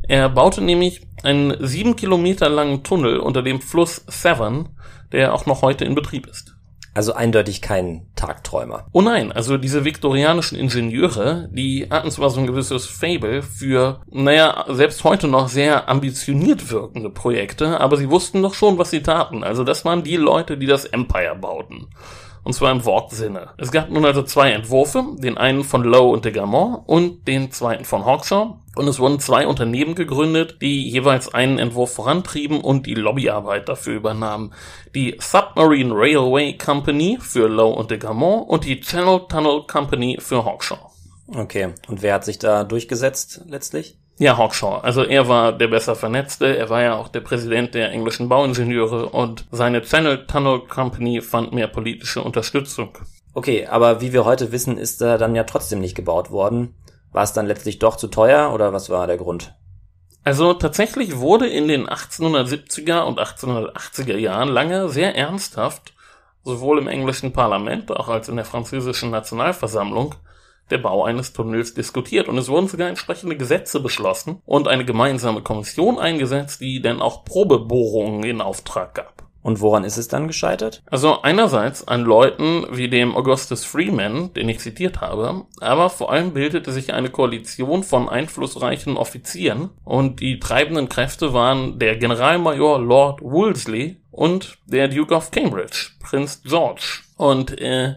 Er 0.09 0.29
baute 0.29 0.61
nämlich 0.61 1.07
einen 1.23 1.55
sieben 1.65 1.95
Kilometer 1.95 2.49
langen 2.49 2.83
Tunnel 2.83 3.19
unter 3.19 3.43
dem 3.43 3.61
Fluss 3.61 4.05
Severn, 4.09 4.71
der 5.13 5.35
auch 5.35 5.47
noch 5.47 5.63
heute 5.63 5.85
in 5.85 5.95
Betrieb 5.95 6.27
ist. 6.27 6.57
Also 6.93 7.13
eindeutig 7.13 7.63
kein 7.63 8.09
Tagträumer. 8.17 8.89
Oh 8.91 9.01
nein, 9.01 9.31
also 9.31 9.57
diese 9.57 9.85
viktorianischen 9.85 10.59
Ingenieure, 10.59 11.49
die 11.53 11.87
hatten 11.89 12.11
zwar 12.11 12.31
so 12.31 12.41
ein 12.41 12.49
gewisses 12.49 12.87
Fable 12.87 13.43
für, 13.43 14.01
naja, 14.11 14.65
selbst 14.69 15.05
heute 15.05 15.29
noch 15.29 15.49
sehr 15.49 15.89
ambitioniert 15.89 16.73
wirkende 16.73 17.11
Projekte, 17.11 17.79
aber 17.79 17.97
sie 17.97 18.11
wussten 18.11 18.43
doch 18.43 18.55
schon, 18.55 18.79
was 18.79 18.91
sie 18.91 19.05
taten. 19.05 19.45
Also 19.45 19.63
das 19.63 19.85
waren 19.85 20.03
die 20.03 20.17
Leute, 20.17 20.59
die 20.59 20.67
das 20.67 20.85
Empire 20.85 21.37
bauten 21.41 21.87
und 22.43 22.53
zwar 22.55 22.73
im 22.73 22.85
Wortsinne. 22.85 23.51
Es 23.59 23.71
gab 23.71 23.91
nun 23.91 24.05
also 24.05 24.23
zwei 24.23 24.53
Entwürfe, 24.53 25.05
den 25.19 25.37
einen 25.37 25.65
von 25.65 25.83
Lowe 25.83 26.13
und 26.13 26.25
de 26.25 26.33
Gamont 26.33 26.83
und 26.87 27.27
den 27.29 27.51
zweiten 27.53 27.85
von 27.85 28.05
Hawkshaw. 28.05 28.57
Und 28.77 28.89
es 28.89 28.99
wurden 28.99 29.19
zwei 29.19 29.47
Unternehmen 29.47 29.95
gegründet, 29.95 30.59
die 30.63 30.89
jeweils 30.89 31.35
einen 31.35 31.59
Entwurf 31.59 31.93
vorantrieben 31.93 32.61
und 32.61 32.87
die 32.87 32.95
Lobbyarbeit 32.95 33.69
dafür 33.69 33.97
übernahmen. 33.97 34.55
Die 34.95 35.17
Submarine 35.19 35.93
Railway 35.93 36.57
Company 36.57 37.19
für 37.21 37.49
Lowe 37.49 37.75
und 37.75 37.91
de 37.91 37.99
Gamont 37.99 38.49
und 38.49 38.65
die 38.65 38.81
Channel 38.81 39.27
Tunnel 39.29 39.65
Company 39.67 40.19
für 40.21 40.45
Hawkshaw. 40.45 40.91
Okay, 41.29 41.75
und 41.89 42.03
wer 42.03 42.15
hat 42.15 42.25
sich 42.25 42.39
da 42.39 42.65
durchgesetzt 42.65 43.43
letztlich? 43.47 43.99
Ja, 44.21 44.37
Hawkshaw. 44.37 44.81
Also 44.83 45.03
er 45.03 45.29
war 45.29 45.51
der 45.51 45.69
besser 45.69 45.97
vernetzte, 45.97 46.55
er 46.55 46.69
war 46.69 46.83
ja 46.83 46.95
auch 46.95 47.09
der 47.09 47.23
Präsident 47.23 47.73
der 47.73 47.91
englischen 47.91 48.29
Bauingenieure 48.29 49.07
und 49.07 49.47
seine 49.51 49.81
Channel 49.81 50.27
Tunnel 50.27 50.61
Company 50.69 51.23
fand 51.23 51.55
mehr 51.55 51.69
politische 51.69 52.23
Unterstützung. 52.23 52.91
Okay, 53.33 53.67
aber 53.67 54.03
wie 54.03 54.13
wir 54.13 54.27
heute 54.27 54.53
wissen, 54.53 54.77
ist 54.77 55.01
er 55.01 55.17
dann 55.17 55.35
ja 55.35 55.45
trotzdem 55.45 55.81
nicht 55.81 55.95
gebaut 55.95 56.31
worden. 56.31 56.75
War 57.13 57.23
es 57.23 57.33
dann 57.33 57.47
letztlich 57.47 57.79
doch 57.79 57.97
zu 57.97 58.09
teuer 58.09 58.53
oder 58.53 58.75
was 58.75 58.91
war 58.91 59.07
der 59.07 59.17
Grund? 59.17 59.55
Also 60.23 60.53
tatsächlich 60.53 61.17
wurde 61.17 61.47
in 61.47 61.67
den 61.67 61.89
1870er 61.89 63.05
und 63.05 63.19
1880er 63.19 64.19
Jahren 64.19 64.51
lange 64.51 64.91
sehr 64.91 65.17
ernsthaft, 65.17 65.95
sowohl 66.45 66.79
im 66.79 66.89
englischen 66.89 67.33
Parlament 67.33 67.91
auch 67.91 68.09
als 68.09 68.29
in 68.29 68.37
der 68.37 68.45
französischen 68.45 69.11
Nationalversammlung, 69.11 70.15
der 70.71 70.79
Bau 70.79 71.05
eines 71.05 71.33
Tunnels 71.33 71.75
diskutiert 71.75 72.29
und 72.29 72.39
es 72.39 72.49
wurden 72.49 72.69
sogar 72.69 72.89
entsprechende 72.89 73.37
Gesetze 73.37 73.81
beschlossen 73.81 74.41
und 74.45 74.69
eine 74.69 74.85
gemeinsame 74.85 75.43
Kommission 75.43 75.99
eingesetzt, 75.99 76.61
die 76.61 76.81
dann 76.81 77.03
auch 77.03 77.25
Probebohrungen 77.25 78.25
in 78.25 78.41
Auftrag 78.41 78.95
gab. 78.95 79.31
Und 79.43 79.61
woran 79.61 79.85
ist 79.85 79.97
es 79.97 80.09
dann 80.09 80.27
gescheitert? 80.27 80.83
Also 80.91 81.23
einerseits 81.23 81.87
an 81.89 82.03
Leuten 82.03 82.67
wie 82.73 82.89
dem 82.89 83.17
Augustus 83.17 83.65
Freeman, 83.65 84.33
den 84.35 84.49
ich 84.49 84.59
zitiert 84.59 85.01
habe, 85.01 85.47
aber 85.61 85.89
vor 85.89 86.13
allem 86.13 86.35
bildete 86.35 86.73
sich 86.73 86.93
eine 86.93 87.11
Koalition 87.11 87.83
von 87.83 88.09
einflussreichen 88.09 88.97
Offizieren 88.97 89.71
und 89.85 90.21
die 90.21 90.41
treibenden 90.41 90.89
Kräfte 90.89 91.33
waren 91.33 91.79
der 91.79 91.97
Generalmajor 91.97 92.81
Lord 92.81 93.23
Wolseley 93.23 93.97
und 94.11 94.59
der 94.67 94.89
Duke 94.89 95.15
of 95.15 95.31
Cambridge, 95.31 95.93
Prinz 96.01 96.43
George. 96.45 97.01
Und 97.17 97.59
äh, 97.61 97.95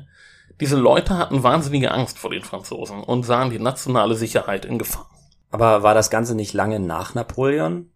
diese 0.63 0.77
Leute 0.77 1.17
hatten 1.17 1.43
wahnsinnige 1.43 1.91
Angst 1.91 2.17
vor 2.17 2.29
den 2.29 2.41
Franzosen 2.41 3.03
und 3.03 3.23
sahen 3.23 3.49
die 3.49 3.59
nationale 3.59 4.15
Sicherheit 4.15 4.63
in 4.63 4.79
Gefahr. 4.79 5.09
Aber 5.51 5.83
war 5.83 5.93
das 5.93 6.09
Ganze 6.09 6.35
nicht 6.35 6.53
lange 6.53 6.79
nach 6.79 7.15
Napoleon? 7.15 7.91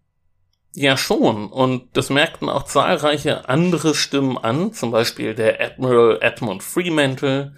Ja, 0.73 0.97
schon. 0.97 1.47
Und 1.49 1.95
das 1.95 2.09
merkten 2.09 2.49
auch 2.49 2.63
zahlreiche 2.63 3.47
andere 3.47 3.95
Stimmen 3.95 4.37
an, 4.37 4.73
zum 4.73 4.91
Beispiel 4.91 5.33
der 5.33 5.61
Admiral 5.61 6.19
Edmund 6.19 6.61
Fremantle, 6.61 7.53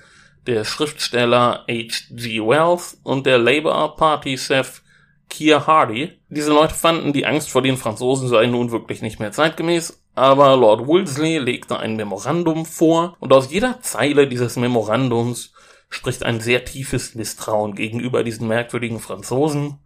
der 0.46 0.64
Schriftsteller 0.64 1.66
H.G. 1.68 2.42
Wells 2.42 3.00
und 3.02 3.26
der 3.26 3.40
Labour 3.40 3.96
Party 3.96 4.38
Chef 4.38 4.84
Keir 5.28 5.66
Hardy. 5.66 6.20
Diese 6.30 6.54
Leute 6.54 6.76
fanden, 6.76 7.14
die 7.14 7.26
Angst 7.26 7.50
vor 7.50 7.64
den 7.64 7.78
Franzosen 7.78 8.28
sei 8.28 8.46
nun 8.46 8.70
wirklich 8.70 9.02
nicht 9.02 9.20
mehr 9.20 9.32
zeitgemäß, 9.32 10.04
aber 10.16 10.58
Lord 10.58 10.88
Wolseley 10.88 11.38
legte 11.38 11.80
ein 11.80 11.96
Memorandum 11.96 12.66
vor 12.66 13.16
und 13.20 13.32
aus 13.32 13.52
jeder 13.52 13.82
Zeile 13.82 14.28
dieses 14.28 14.56
Memorandums 14.56 15.54
spricht 15.90 16.24
ein 16.24 16.40
sehr 16.40 16.66
tiefes 16.66 17.16
Misstrauen 17.16 17.76
gegenüber 17.76 18.24
diesen 18.24 18.48
merkwürdigen 18.48 19.00
Franzosen. 19.00 19.80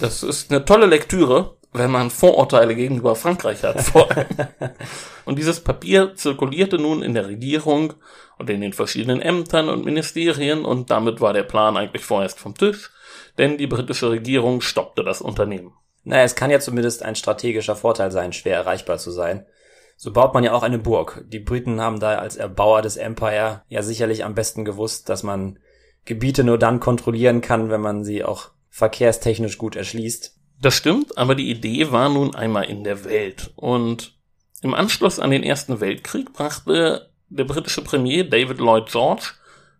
Das 0.00 0.22
ist 0.22 0.50
eine 0.50 0.64
tolle 0.64 0.86
Lektüre, 0.86 1.56
wenn 1.72 1.90
man 1.90 2.10
Vorurteile 2.10 2.74
gegenüber 2.74 3.14
Frankreich 3.14 3.62
hat. 3.62 3.82
Vor 3.82 4.10
allem. 4.10 4.26
und 5.24 5.38
dieses 5.38 5.60
Papier 5.60 6.14
zirkulierte 6.14 6.78
nun 6.78 7.02
in 7.02 7.14
der 7.14 7.26
Regierung 7.28 7.94
und 8.38 8.48
in 8.48 8.60
den 8.60 8.72
verschiedenen 8.72 9.20
Ämtern 9.20 9.68
und 9.68 9.84
Ministerien 9.84 10.64
und 10.64 10.90
damit 10.90 11.20
war 11.20 11.32
der 11.32 11.42
Plan 11.42 11.76
eigentlich 11.76 12.04
vorerst 12.04 12.38
vom 12.38 12.54
Tisch, 12.54 12.90
denn 13.36 13.58
die 13.58 13.66
britische 13.66 14.10
Regierung 14.10 14.60
stoppte 14.60 15.04
das 15.04 15.20
Unternehmen. 15.20 15.72
Naja, 16.04 16.24
es 16.24 16.34
kann 16.34 16.50
ja 16.50 16.60
zumindest 16.60 17.02
ein 17.02 17.16
strategischer 17.16 17.76
Vorteil 17.76 18.10
sein, 18.10 18.32
schwer 18.32 18.56
erreichbar 18.56 18.98
zu 18.98 19.10
sein. 19.10 19.46
So 19.96 20.12
baut 20.12 20.32
man 20.32 20.44
ja 20.44 20.52
auch 20.52 20.62
eine 20.62 20.78
Burg. 20.78 21.24
Die 21.26 21.40
Briten 21.40 21.80
haben 21.80 21.98
da 21.98 22.18
als 22.18 22.36
Erbauer 22.36 22.82
des 22.82 22.96
Empire 22.96 23.62
ja 23.68 23.82
sicherlich 23.82 24.24
am 24.24 24.34
besten 24.34 24.64
gewusst, 24.64 25.08
dass 25.08 25.22
man 25.22 25.58
Gebiete 26.04 26.44
nur 26.44 26.58
dann 26.58 26.80
kontrollieren 26.80 27.40
kann, 27.40 27.68
wenn 27.68 27.80
man 27.80 28.04
sie 28.04 28.24
auch 28.24 28.52
verkehrstechnisch 28.70 29.58
gut 29.58 29.74
erschließt. 29.76 30.36
Das 30.60 30.74
stimmt, 30.74 31.18
aber 31.18 31.34
die 31.34 31.50
Idee 31.50 31.90
war 31.92 32.08
nun 32.08 32.34
einmal 32.34 32.64
in 32.64 32.84
der 32.84 33.04
Welt. 33.04 33.50
Und 33.56 34.16
im 34.62 34.74
Anschluss 34.74 35.18
an 35.18 35.30
den 35.30 35.42
Ersten 35.42 35.80
Weltkrieg 35.80 36.32
brachte 36.32 37.10
der 37.28 37.44
britische 37.44 37.82
Premier 37.82 38.24
David 38.24 38.58
Lloyd 38.58 38.86
George 38.90 39.32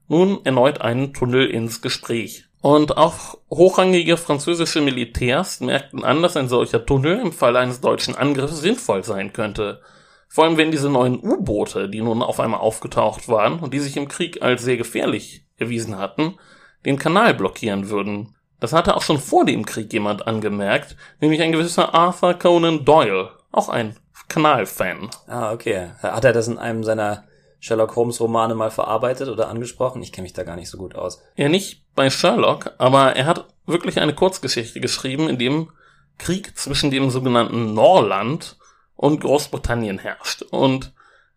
nun 0.09 0.45
erneut 0.45 0.81
einen 0.81 1.15
Tunnel 1.15 1.47
ins 1.49 1.81
Gespräch. 1.81 2.48
Und 2.61 2.97
auch 2.97 3.39
hochrangige 3.51 4.17
französische 4.17 4.81
Militärs 4.81 5.61
merkten 5.61 6.05
an, 6.05 6.23
dass 6.23 6.37
ein 6.37 6.49
solcher 6.49 6.85
Tunnel 6.85 7.21
im 7.21 7.33
Fall 7.33 7.57
eines 7.57 7.81
deutschen 7.81 8.17
Angriffs 8.17 8.61
sinnvoll 8.61 9.05
sein 9.05 9.33
könnte. 9.33 9.81
Vor 10.29 10.45
allem 10.45 10.57
wenn 10.57 10.71
diese 10.71 10.91
neuen 10.91 11.21
U-Boote, 11.21 11.89
die 11.89 12.03
nun 12.03 12.23
auf 12.23 12.41
einmal 12.41 12.61
aufgetaucht 12.61 13.29
waren 13.29 13.61
und 13.61 13.73
die 13.73 13.79
sich 13.79 13.97
im 13.97 14.09
Krieg 14.09 14.43
als 14.43 14.63
sehr 14.63 14.77
gefährlich 14.77 15.47
erwiesen 15.57 15.99
hatten, 15.99 16.37
den 16.85 16.99
Kanal 16.99 17.35
blockieren 17.35 17.89
würden. 17.91 18.35
Das 18.61 18.73
hatte 18.73 18.97
auch 18.97 19.03
schon 19.03 19.21
vor 19.21 19.45
dem 19.45 19.65
Krieg 19.65 19.93
jemand 19.93 20.27
angemerkt, 20.27 20.97
nämlich 21.21 21.41
ein 21.41 21.53
gewisser 21.53 21.95
Arthur 21.95 22.35
Conan 22.35 22.85
Doyle, 22.85 23.31
auch 23.53 23.69
ein 23.69 23.97
Kanalfan. 24.29 25.11
Ah, 25.27 25.53
okay. 25.53 25.91
Hat 26.03 26.25
er 26.25 26.33
das 26.33 26.49
in 26.49 26.59
einem 26.59 26.85
seiner 26.85 27.25
Sherlock 27.61 27.97
Holmes 27.97 28.21
Romane 28.21 28.55
mal 28.55 28.71
verarbeitet 28.71 29.29
oder 29.29 29.49
angesprochen? 29.49 30.03
Ich 30.03 30.13
kenne 30.13 30.25
mich 30.25 30.33
da 30.33 30.45
gar 30.45 30.57
nicht 30.57 30.71
so 30.71 30.79
gut 30.79 30.95
aus. 30.95 31.23
Ja, 31.37 31.49
nicht 31.49 31.85
bei 31.95 32.11
Sherlock, 32.11 32.73
aber 32.79 33.17
er 33.17 33.27
hat 33.27 33.47
wirklich 33.67 34.01
eine 34.01 34.15
Kurzgeschichte 34.15 34.81
geschrieben, 34.81 35.29
in 35.29 35.39
dem 35.39 35.71
Krieg 36.19 36.57
zwischen 36.57 36.91
dem 36.91 37.11
sogenannten 37.11 37.75
Norland 37.75 38.57
und 38.97 39.21
Großbritannien 39.21 39.99
herrscht. 39.99 40.43
Und 40.43 40.93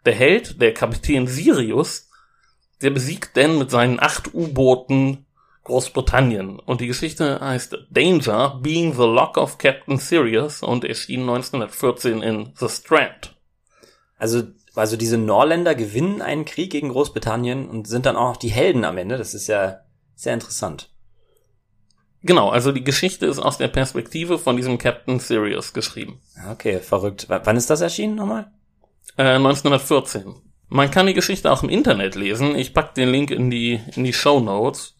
der 0.05 0.13
Held, 0.13 0.61
der 0.61 0.73
Kapitän 0.73 1.27
Sirius, 1.27 2.09
der 2.81 2.89
besiegt 2.89 3.35
denn 3.35 3.57
mit 3.57 3.69
seinen 3.69 3.99
acht 3.99 4.33
U-Booten 4.33 5.25
Großbritannien. 5.63 6.59
Und 6.59 6.81
die 6.81 6.87
Geschichte 6.87 7.39
heißt 7.39 7.77
Danger, 7.91 8.59
Being 8.61 8.93
the 8.93 9.03
Lock 9.03 9.37
of 9.37 9.57
Captain 9.57 9.97
Sirius 9.97 10.63
und 10.63 10.83
erschien 10.83 11.21
1914 11.21 12.23
in 12.23 12.53
The 12.55 12.67
Strand. 12.67 13.35
Also, 14.17 14.43
also 14.81 14.97
diese 14.97 15.19
Norländer 15.19 15.75
gewinnen 15.75 16.23
einen 16.23 16.43
Krieg 16.43 16.71
gegen 16.71 16.89
Großbritannien 16.89 17.69
und 17.69 17.87
sind 17.87 18.07
dann 18.07 18.15
auch 18.15 18.35
die 18.35 18.49
Helden 18.49 18.83
am 18.83 18.97
Ende. 18.97 19.15
Das 19.15 19.35
ist 19.35 19.45
ja 19.45 19.81
sehr 20.15 20.33
interessant. 20.33 20.89
Genau, 22.23 22.49
also 22.49 22.71
die 22.71 22.83
Geschichte 22.83 23.27
ist 23.27 23.37
aus 23.37 23.59
der 23.59 23.67
Perspektive 23.67 24.39
von 24.39 24.57
diesem 24.57 24.79
Captain 24.79 25.19
Sirius 25.19 25.73
geschrieben. 25.73 26.19
Okay, 26.49 26.79
verrückt. 26.79 27.29
W 27.29 27.39
wann 27.43 27.57
ist 27.57 27.69
das 27.69 27.81
erschienen 27.81 28.15
nochmal? 28.15 28.51
Äh, 29.17 29.35
1914. 29.35 30.33
Man 30.67 30.89
kann 30.89 31.05
die 31.05 31.13
Geschichte 31.13 31.51
auch 31.51 31.61
im 31.61 31.69
Internet 31.69 32.15
lesen. 32.15 32.55
Ich 32.55 32.73
pack 32.73 32.95
den 32.95 33.09
Link 33.09 33.29
in 33.29 33.51
die, 33.51 33.81
in 33.95 34.03
die 34.03 34.13
Show 34.13 34.39
Notes. 34.39 34.95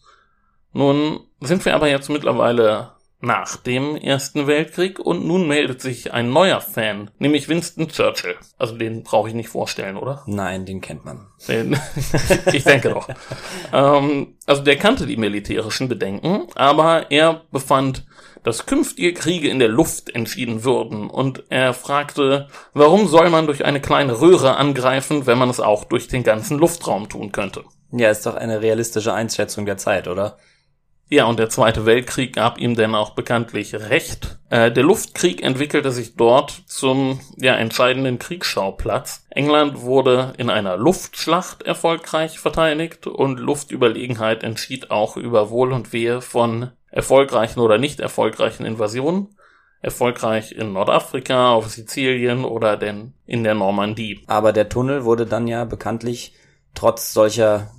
Nun 0.72 1.20
sind 1.40 1.64
wir 1.64 1.74
aber 1.74 1.88
jetzt 1.88 2.08
mittlerweile 2.08 2.92
nach 3.22 3.56
dem 3.56 3.94
Ersten 3.94 4.48
Weltkrieg 4.48 4.98
und 4.98 5.24
nun 5.24 5.46
meldet 5.46 5.80
sich 5.80 6.12
ein 6.12 6.30
neuer 6.30 6.60
Fan, 6.60 7.10
nämlich 7.18 7.48
Winston 7.48 7.88
Churchill. 7.88 8.34
Also 8.58 8.76
den 8.76 9.04
brauche 9.04 9.28
ich 9.28 9.34
nicht 9.34 9.48
vorstellen, 9.48 9.96
oder? 9.96 10.24
Nein, 10.26 10.66
den 10.66 10.80
kennt 10.80 11.04
man. 11.04 11.28
Den, 11.46 11.78
ich 12.52 12.64
denke 12.64 12.90
doch. 12.90 13.08
ähm, 13.72 14.34
also 14.46 14.62
der 14.62 14.76
kannte 14.76 15.06
die 15.06 15.16
militärischen 15.16 15.88
Bedenken, 15.88 16.48
aber 16.56 17.12
er 17.12 17.42
befand, 17.52 18.04
dass 18.42 18.66
künftige 18.66 19.14
Kriege 19.14 19.48
in 19.48 19.60
der 19.60 19.68
Luft 19.68 20.12
entschieden 20.14 20.64
würden 20.64 21.08
und 21.08 21.44
er 21.48 21.74
fragte, 21.74 22.48
warum 22.74 23.06
soll 23.06 23.30
man 23.30 23.46
durch 23.46 23.64
eine 23.64 23.80
kleine 23.80 24.20
Röhre 24.20 24.56
angreifen, 24.56 25.26
wenn 25.26 25.38
man 25.38 25.48
es 25.48 25.60
auch 25.60 25.84
durch 25.84 26.08
den 26.08 26.24
ganzen 26.24 26.58
Luftraum 26.58 27.08
tun 27.08 27.30
könnte? 27.30 27.62
Ja, 27.92 28.10
ist 28.10 28.26
doch 28.26 28.34
eine 28.34 28.62
realistische 28.62 29.12
Einschätzung 29.12 29.64
der 29.64 29.76
Zeit, 29.76 30.08
oder? 30.08 30.38
Ja, 31.08 31.26
und 31.26 31.38
der 31.38 31.50
Zweite 31.50 31.84
Weltkrieg 31.84 32.34
gab 32.34 32.58
ihm 32.58 32.74
denn 32.74 32.94
auch 32.94 33.10
bekanntlich 33.10 33.74
recht. 33.74 34.38
Äh, 34.48 34.72
der 34.72 34.82
Luftkrieg 34.82 35.42
entwickelte 35.42 35.92
sich 35.92 36.16
dort 36.16 36.62
zum 36.66 37.20
ja, 37.36 37.54
entscheidenden 37.54 38.18
Kriegsschauplatz. 38.18 39.26
England 39.28 39.82
wurde 39.82 40.32
in 40.38 40.48
einer 40.48 40.78
Luftschlacht 40.78 41.64
erfolgreich 41.64 42.38
verteidigt 42.38 43.06
und 43.06 43.40
Luftüberlegenheit 43.40 44.42
entschied 44.42 44.90
auch 44.90 45.18
über 45.18 45.50
Wohl 45.50 45.72
und 45.72 45.92
Wehe 45.92 46.22
von 46.22 46.70
erfolgreichen 46.90 47.60
oder 47.60 47.76
nicht 47.76 48.00
erfolgreichen 48.00 48.64
Invasionen. 48.64 49.36
Erfolgreich 49.82 50.52
in 50.52 50.72
Nordafrika, 50.72 51.52
auf 51.52 51.68
Sizilien 51.68 52.44
oder 52.44 52.76
denn 52.76 53.14
in 53.26 53.42
der 53.42 53.54
Normandie. 53.54 54.22
Aber 54.28 54.52
der 54.52 54.68
Tunnel 54.68 55.04
wurde 55.04 55.26
dann 55.26 55.48
ja 55.48 55.64
bekanntlich 55.64 56.34
trotz 56.74 57.12
solcher 57.12 57.72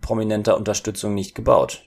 prominenter 0.00 0.56
Unterstützung 0.56 1.14
nicht 1.14 1.34
gebaut. 1.34 1.85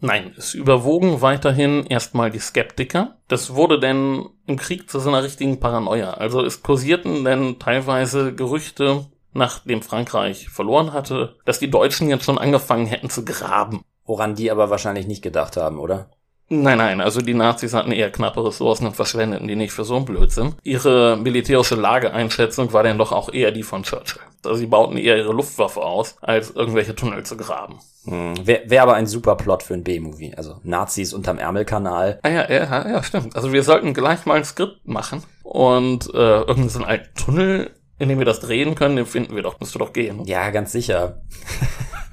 Nein, 0.00 0.32
es 0.36 0.54
überwogen 0.54 1.22
weiterhin 1.22 1.84
erstmal 1.86 2.30
die 2.30 2.38
Skeptiker. 2.38 3.16
Das 3.26 3.54
wurde 3.54 3.80
denn 3.80 4.28
im 4.46 4.56
Krieg 4.56 4.88
zu 4.88 5.00
so 5.00 5.08
einer 5.08 5.24
richtigen 5.24 5.58
Paranoia. 5.58 6.12
Also 6.12 6.44
es 6.44 6.62
kursierten 6.62 7.24
denn 7.24 7.58
teilweise 7.58 8.34
Gerüchte, 8.34 9.06
nachdem 9.32 9.82
Frankreich 9.82 10.48
verloren 10.48 10.92
hatte, 10.92 11.36
dass 11.44 11.58
die 11.58 11.70
Deutschen 11.70 12.08
jetzt 12.08 12.24
schon 12.24 12.38
angefangen 12.38 12.86
hätten 12.86 13.10
zu 13.10 13.24
graben. 13.24 13.82
Woran 14.04 14.36
die 14.36 14.50
aber 14.50 14.70
wahrscheinlich 14.70 15.06
nicht 15.06 15.22
gedacht 15.22 15.56
haben, 15.56 15.78
oder? 15.78 16.10
Nein, 16.50 16.78
nein, 16.78 17.00
also 17.02 17.20
die 17.20 17.34
Nazis 17.34 17.74
hatten 17.74 17.92
eher 17.92 18.10
knappe 18.10 18.42
Ressourcen 18.44 18.86
und 18.86 18.96
verschwendeten 18.96 19.46
die 19.46 19.56
nicht 19.56 19.72
für 19.72 19.84
so 19.84 19.96
einen 19.96 20.06
Blödsinn. 20.06 20.54
Ihre 20.62 21.18
militärische 21.18 21.74
Lageeinschätzung 21.74 22.72
war 22.72 22.82
dann 22.82 22.96
doch 22.96 23.12
auch 23.12 23.30
eher 23.30 23.50
die 23.50 23.62
von 23.62 23.82
Churchill. 23.82 24.22
Also 24.44 24.56
sie 24.56 24.66
bauten 24.66 24.96
eher 24.96 25.18
ihre 25.18 25.32
Luftwaffe 25.32 25.82
aus, 25.82 26.16
als 26.22 26.50
irgendwelche 26.52 26.94
Tunnel 26.94 27.24
zu 27.24 27.36
graben. 27.36 27.80
Hm, 28.04 28.34
Wäre 28.46 28.62
wär 28.70 28.82
aber 28.82 28.94
ein 28.94 29.06
super 29.06 29.36
Plot 29.36 29.62
für 29.62 29.74
ein 29.74 29.84
B-Movie. 29.84 30.34
Also 30.36 30.60
Nazis 30.62 31.12
unterm 31.12 31.38
Ärmelkanal. 31.38 32.18
Ah 32.22 32.28
ja, 32.30 32.50
ja, 32.50 32.88
ja, 32.88 33.02
stimmt. 33.02 33.36
Also 33.36 33.52
wir 33.52 33.62
sollten 33.62 33.92
gleich 33.92 34.24
mal 34.24 34.34
ein 34.38 34.44
Skript 34.44 34.88
machen 34.88 35.22
und 35.42 36.08
äh, 36.14 36.38
irgendeinen 36.38 36.68
so 36.70 36.82
alten 36.82 37.14
Tunnel, 37.14 37.70
in 37.98 38.08
dem 38.08 38.18
wir 38.18 38.24
das 38.24 38.40
drehen 38.40 38.74
können, 38.74 38.96
den 38.96 39.06
finden 39.06 39.34
wir 39.34 39.42
doch, 39.42 39.60
müsste 39.60 39.78
doch 39.78 39.92
gehen. 39.92 40.24
Ja, 40.24 40.48
ganz 40.50 40.72
sicher. 40.72 41.20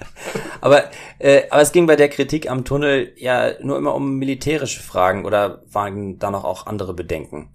aber, 0.62 0.86
äh, 1.20 1.44
aber 1.50 1.62
es 1.62 1.72
ging 1.72 1.88
bei 1.88 1.96
der 1.96 2.10
Kritik 2.10 2.50
am 2.50 2.66
Tunnel 2.66 3.14
ja 3.18 3.52
nur 3.62 3.78
immer 3.78 3.96
um 3.96 4.16
militärische 4.16 4.82
Fragen 4.82 5.26
oder 5.26 5.64
waren 5.72 6.20
da 6.20 6.32
noch 6.32 6.44
auch 6.44 6.68
andere 6.68 6.94
Bedenken? 6.94 7.50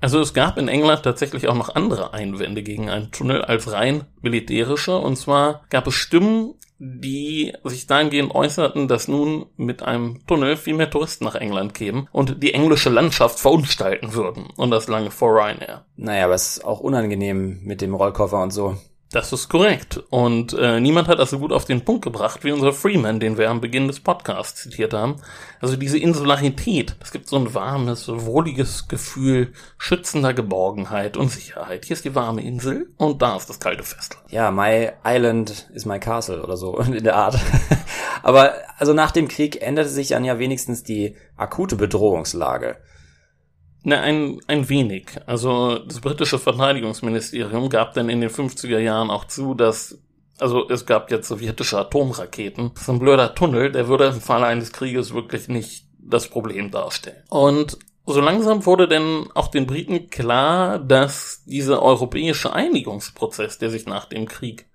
Also 0.00 0.20
es 0.20 0.32
gab 0.32 0.58
in 0.58 0.68
England 0.68 1.02
tatsächlich 1.02 1.48
auch 1.48 1.56
noch 1.56 1.74
andere 1.74 2.14
Einwände 2.14 2.62
gegen 2.62 2.88
einen 2.88 3.10
Tunnel 3.10 3.42
als 3.42 3.72
rein 3.72 4.04
militärische. 4.22 4.96
Und 4.96 5.16
zwar 5.16 5.62
gab 5.70 5.88
es 5.88 5.94
Stimmen, 5.94 6.54
die 6.78 7.52
sich 7.64 7.88
dahingehend 7.88 8.32
äußerten, 8.32 8.86
dass 8.86 9.08
nun 9.08 9.46
mit 9.56 9.82
einem 9.82 10.24
Tunnel 10.26 10.56
viel 10.56 10.74
mehr 10.74 10.90
Touristen 10.90 11.24
nach 11.24 11.34
England 11.34 11.74
kämen 11.74 12.08
und 12.12 12.40
die 12.42 12.54
englische 12.54 12.90
Landschaft 12.90 13.40
verunstalten 13.40 14.14
würden. 14.14 14.46
Und 14.56 14.70
das 14.70 14.86
lange 14.86 15.10
vor 15.10 15.34
Ryanair. 15.34 15.84
Naja, 15.96 16.26
aber 16.26 16.34
es 16.34 16.58
ist 16.58 16.64
auch 16.64 16.78
unangenehm 16.78 17.60
mit 17.64 17.80
dem 17.80 17.94
Rollkoffer 17.94 18.40
und 18.40 18.52
so. 18.52 18.76
Das 19.10 19.32
ist 19.32 19.48
korrekt. 19.48 20.02
Und 20.10 20.52
äh, 20.52 20.80
niemand 20.80 21.08
hat 21.08 21.18
das 21.18 21.30
so 21.30 21.38
gut 21.38 21.50
auf 21.50 21.64
den 21.64 21.82
Punkt 21.82 22.04
gebracht 22.04 22.44
wie 22.44 22.52
unser 22.52 22.74
Freeman, 22.74 23.20
den 23.20 23.38
wir 23.38 23.48
am 23.48 23.62
Beginn 23.62 23.86
des 23.86 24.00
Podcasts 24.00 24.62
zitiert 24.62 24.92
haben. 24.92 25.16
Also 25.60 25.76
diese 25.76 25.98
Insularität, 25.98 26.94
das 27.00 27.10
gibt 27.10 27.26
so 27.26 27.36
ein 27.36 27.54
warmes, 27.54 28.08
wohliges 28.08 28.86
Gefühl 28.86 29.54
schützender 29.78 30.34
Geborgenheit 30.34 31.16
und 31.16 31.30
Sicherheit. 31.30 31.86
Hier 31.86 31.94
ist 31.96 32.04
die 32.04 32.14
warme 32.14 32.42
Insel 32.42 32.90
und 32.98 33.22
da 33.22 33.36
ist 33.36 33.48
das 33.48 33.60
kalte 33.60 33.82
Festland. 33.82 34.30
Ja, 34.30 34.50
my 34.50 34.90
island 35.06 35.70
is 35.72 35.86
my 35.86 35.98
castle 35.98 36.42
oder 36.42 36.58
so 36.58 36.76
in 36.78 37.02
der 37.02 37.16
Art. 37.16 37.38
Aber 38.22 38.52
also 38.76 38.92
nach 38.92 39.10
dem 39.10 39.28
Krieg 39.28 39.62
änderte 39.62 39.88
sich 39.88 40.08
dann 40.08 40.24
ja 40.26 40.38
wenigstens 40.38 40.82
die 40.82 41.16
akute 41.38 41.76
Bedrohungslage. 41.76 42.76
Na, 43.84 44.00
ein, 44.00 44.40
ein 44.46 44.68
wenig. 44.68 45.06
Also 45.26 45.78
das 45.78 46.00
britische 46.00 46.38
Verteidigungsministerium 46.38 47.68
gab 47.68 47.94
dann 47.94 48.08
in 48.08 48.20
den 48.20 48.30
50er 48.30 48.78
Jahren 48.78 49.10
auch 49.10 49.24
zu, 49.24 49.54
dass 49.54 49.98
also 50.38 50.68
es 50.68 50.86
gab 50.86 51.10
jetzt 51.10 51.28
sowjetische 51.28 51.78
Atomraketen. 51.78 52.70
So 52.76 52.92
ein 52.92 52.98
blöder 52.98 53.34
Tunnel, 53.34 53.72
der 53.72 53.88
würde 53.88 54.06
im 54.06 54.20
Falle 54.20 54.46
eines 54.46 54.72
Krieges 54.72 55.12
wirklich 55.12 55.48
nicht 55.48 55.86
das 55.98 56.28
Problem 56.28 56.70
darstellen. 56.70 57.22
Und 57.28 57.78
so 58.06 58.20
langsam 58.20 58.64
wurde 58.64 58.88
denn 58.88 59.28
auch 59.34 59.48
den 59.48 59.66
Briten 59.66 60.08
klar, 60.08 60.78
dass 60.78 61.42
dieser 61.44 61.82
europäische 61.82 62.52
Einigungsprozess, 62.52 63.58
der 63.58 63.70
sich 63.70 63.86
nach 63.86 64.06
dem 64.06 64.26
Krieg 64.26 64.66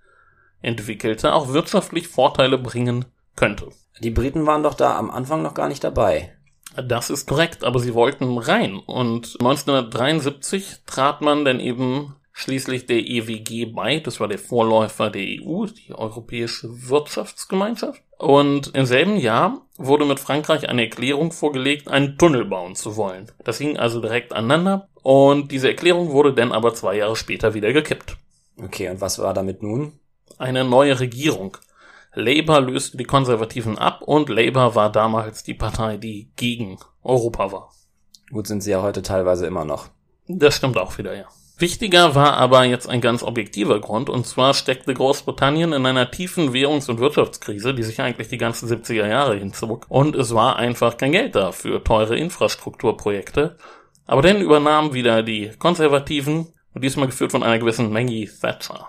entwickelte, 0.62 1.33
auch 1.33 1.51
wirtschaftlich 1.51 2.07
Vorteile 2.07 2.57
bringen 2.57 3.05
könnte. 3.36 3.69
Die 4.01 4.12
Briten 4.12 4.45
waren 4.45 4.63
doch 4.63 4.75
da 4.75 4.98
am 4.98 5.10
Anfang 5.10 5.41
noch 5.41 5.53
gar 5.53 5.67
nicht 5.67 5.83
dabei. 5.83 6.36
Das 6.75 7.10
ist 7.10 7.27
korrekt, 7.27 7.63
aber 7.63 7.80
sie 7.80 7.94
wollten 7.94 8.38
rein. 8.38 8.77
Und 8.77 9.36
1973 9.39 10.82
trat 10.86 11.22
man 11.22 11.46
dann 11.46 11.60
eben 11.60 12.15
schließlich 12.32 12.88
der 12.88 12.98
EWG 12.98 13.65
bei. 13.65 14.00
Das 14.00 14.20
war 14.20 14.27
der 14.27 14.39
Vorläufer 14.39 15.10
der 15.10 15.22
EU, 15.22 15.65
die 15.65 15.94
Europäische 15.94 16.89
Wirtschaftsgemeinschaft. 16.89 18.01
Und 18.18 18.75
im 18.75 18.86
selben 18.86 19.18
Jahr 19.18 19.62
wurde 19.77 20.06
mit 20.06 20.20
Frankreich 20.20 20.68
eine 20.68 20.84
Erklärung 20.84 21.32
vorgelegt, 21.32 21.88
einen 21.88 22.18
Tunnel 22.18 22.46
bauen 22.46 22.75
zu 22.75 22.96
wollen. 22.96 23.32
Das 23.44 23.58
hing 23.58 23.77
also 23.77 24.01
direkt 24.01 24.34
aneinander. 24.34 24.88
Und 25.03 25.51
diese 25.51 25.68
Erklärung 25.68 26.12
wurde 26.12 26.34
dann 26.34 26.51
aber 26.51 26.74
zwei 26.74 26.98
Jahre 26.98 27.15
später 27.15 27.53
wieder 27.53 27.74
gekippt. 27.74 28.18
Okay, 28.62 28.89
und 28.89 29.01
was 29.01 29.20
war 29.20 29.34
damit 29.34 29.62
nun? 29.62 29.94
Eine 30.38 30.63
neue 30.63 31.00
Regierung. 31.00 31.58
Labour 32.15 32.62
löste 32.62 32.98
die 32.98 33.03
Konservativen 33.05 33.77
ab 33.77 34.01
und 34.01 34.29
Labour 34.29 34.75
war 34.75 34.91
damals 34.91 35.43
die 35.43 35.53
Partei, 35.53 35.98
die 35.98 36.32
gegen 36.36 36.77
Europa 37.01 37.51
war. 37.51 37.72
Gut 38.32 38.48
sind 38.48 38.62
sie 38.62 38.72
ja 38.72 38.82
heute 38.82 39.01
teilweise 39.01 39.46
immer 39.46 39.65
noch. 39.65 39.89
Das 40.27 40.55
stimmt 40.55 40.77
auch 40.77 40.98
wieder, 40.98 41.15
ja. 41.15 41.25
Wichtiger 41.58 42.15
war 42.15 42.34
aber 42.34 42.63
jetzt 42.65 42.89
ein 42.89 43.00
ganz 43.00 43.22
objektiver 43.22 43.79
Grund, 43.79 44.10
und 44.10 44.25
zwar 44.25 44.53
steckte 44.53 44.93
Großbritannien 44.93 45.72
in 45.72 45.86
einer 45.86 46.10
tiefen 46.10 46.51
Währungs- 46.51 46.89
und 46.89 47.00
Wirtschaftskrise, 47.00 47.74
die 47.75 47.84
sich 47.84 48.01
eigentlich 48.01 48.27
die 48.27 48.38
ganzen 48.38 48.67
70er 48.67 49.08
Jahre 49.08 49.36
hinzog, 49.36 49.86
und 49.88 50.15
es 50.15 50.34
war 50.34 50.55
einfach 50.55 50.98
kein 50.98 51.12
Geld 51.12 51.36
da 51.36 51.51
für 51.51 51.84
teure 51.84 52.17
Infrastrukturprojekte. 52.17 53.58
Aber 54.05 54.22
dann 54.22 54.41
übernahmen 54.41 54.93
wieder 54.93 55.22
die 55.22 55.51
Konservativen, 55.60 56.48
und 56.74 56.84
diesmal 56.84 57.05
geführt 57.05 57.32
von 57.32 57.43
einer 57.43 57.60
gewissen 57.60 57.93
Maggie 57.93 58.27
Thatcher. 58.41 58.88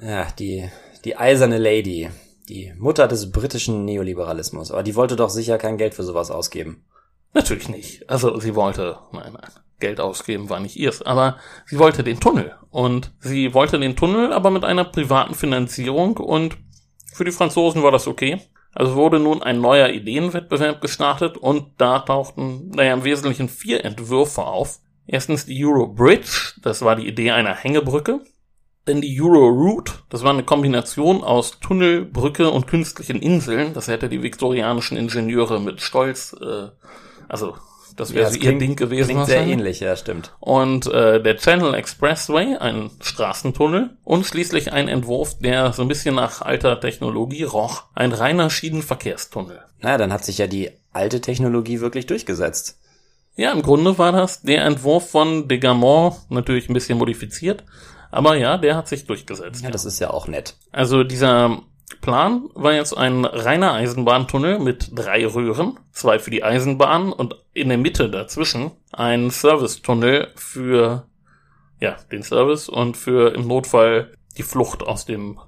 Ja, 0.00 0.26
die 0.38 0.70
die 1.06 1.16
eiserne 1.16 1.58
Lady, 1.58 2.10
die 2.48 2.74
Mutter 2.76 3.06
des 3.06 3.30
britischen 3.30 3.84
Neoliberalismus. 3.84 4.72
Aber 4.72 4.82
die 4.82 4.96
wollte 4.96 5.14
doch 5.14 5.30
sicher 5.30 5.56
kein 5.56 5.78
Geld 5.78 5.94
für 5.94 6.02
sowas 6.02 6.32
ausgeben. 6.32 6.84
Natürlich 7.32 7.68
nicht. 7.68 8.10
Also 8.10 8.40
sie 8.40 8.56
wollte, 8.56 8.98
nein, 9.12 9.32
nein, 9.32 9.50
Geld 9.78 10.00
ausgeben 10.00 10.50
war 10.50 10.58
nicht 10.58 10.76
ihrs, 10.76 11.02
aber 11.02 11.36
sie 11.64 11.78
wollte 11.78 12.02
den 12.02 12.18
Tunnel. 12.18 12.54
Und 12.70 13.12
sie 13.20 13.54
wollte 13.54 13.78
den 13.78 13.94
Tunnel 13.94 14.32
aber 14.32 14.50
mit 14.50 14.64
einer 14.64 14.84
privaten 14.84 15.34
Finanzierung 15.34 16.16
und 16.16 16.56
für 17.14 17.24
die 17.24 17.32
Franzosen 17.32 17.82
war 17.84 17.92
das 17.92 18.08
okay. 18.08 18.40
Also 18.72 18.96
wurde 18.96 19.20
nun 19.20 19.42
ein 19.42 19.60
neuer 19.60 19.90
Ideenwettbewerb 19.90 20.80
gestartet 20.80 21.38
und 21.38 21.72
da 21.78 22.00
tauchten, 22.00 22.70
naja, 22.70 22.92
im 22.92 23.04
Wesentlichen 23.04 23.48
vier 23.48 23.84
Entwürfe 23.84 24.42
auf. 24.42 24.80
Erstens 25.06 25.46
die 25.46 25.64
Euro 25.64 25.86
Bridge, 25.86 26.54
das 26.62 26.82
war 26.82 26.96
die 26.96 27.06
Idee 27.06 27.30
einer 27.30 27.54
Hängebrücke. 27.54 28.22
Denn 28.86 29.00
die 29.00 29.20
Euro 29.20 29.48
Route, 29.48 29.94
das 30.10 30.22
war 30.22 30.32
eine 30.32 30.44
Kombination 30.44 31.24
aus 31.24 31.58
Tunnel, 31.60 32.04
Brücke 32.04 32.50
und 32.50 32.66
künstlichen 32.68 33.20
Inseln. 33.20 33.74
Das 33.74 33.88
hätte 33.88 34.08
die 34.08 34.22
viktorianischen 34.22 34.96
Ingenieure 34.96 35.60
mit 35.60 35.80
Stolz, 35.80 36.36
äh, 36.40 36.68
also 37.28 37.56
das 37.96 38.12
wäre 38.12 38.30
ja, 38.30 38.36
ihr 38.36 38.58
Ding 38.58 38.76
gewesen. 38.76 39.08
Klingt 39.08 39.26
sehr 39.26 39.46
ähnlich, 39.46 39.80
ja, 39.80 39.96
stimmt. 39.96 40.32
Und 40.38 40.86
äh, 40.86 41.20
der 41.22 41.38
Channel 41.38 41.74
Expressway, 41.74 42.56
ein 42.56 42.90
Straßentunnel 43.00 43.96
und 44.04 44.26
schließlich 44.26 44.72
ein 44.72 44.88
Entwurf, 44.88 45.38
der 45.38 45.72
so 45.72 45.82
ein 45.82 45.88
bisschen 45.88 46.14
nach 46.14 46.42
alter 46.42 46.78
Technologie 46.78 47.44
roch, 47.44 47.84
ein 47.94 48.12
reiner 48.12 48.50
Schienenverkehrstunnel. 48.50 49.60
Naja, 49.80 49.98
dann 49.98 50.12
hat 50.12 50.24
sich 50.24 50.38
ja 50.38 50.46
die 50.46 50.70
alte 50.92 51.20
Technologie 51.20 51.80
wirklich 51.80 52.06
durchgesetzt. 52.06 52.78
Ja, 53.34 53.52
im 53.52 53.62
Grunde 53.62 53.98
war 53.98 54.12
das 54.12 54.42
der 54.42 54.64
Entwurf 54.64 55.10
von 55.10 55.48
Degamont, 55.48 56.16
natürlich 56.30 56.68
ein 56.68 56.74
bisschen 56.74 56.98
modifiziert, 56.98 57.64
aber 58.10 58.36
ja, 58.36 58.58
der 58.58 58.76
hat 58.76 58.88
sich 58.88 59.06
durchgesetzt. 59.06 59.62
Ja, 59.62 59.70
das 59.70 59.84
ist 59.84 59.98
ja 59.98 60.10
auch 60.10 60.28
nett. 60.28 60.56
Also 60.72 61.04
dieser 61.04 61.62
Plan 62.00 62.48
war 62.54 62.72
jetzt 62.72 62.96
ein 62.96 63.24
reiner 63.24 63.72
Eisenbahntunnel 63.72 64.58
mit 64.58 64.90
drei 64.94 65.26
Röhren, 65.26 65.78
zwei 65.92 66.18
für 66.18 66.30
die 66.30 66.42
Eisenbahn 66.42 67.12
und 67.12 67.36
in 67.52 67.68
der 67.68 67.78
Mitte 67.78 68.10
dazwischen 68.10 68.72
ein 68.92 69.30
Servicetunnel 69.30 70.28
für 70.34 71.06
ja, 71.80 71.96
den 72.10 72.22
Service 72.22 72.68
und 72.68 72.96
für 72.96 73.34
im 73.34 73.46
Notfall 73.46 74.12
die 74.36 74.42
Flucht 74.42 74.82
aus 74.82 75.04
dem 75.04 75.38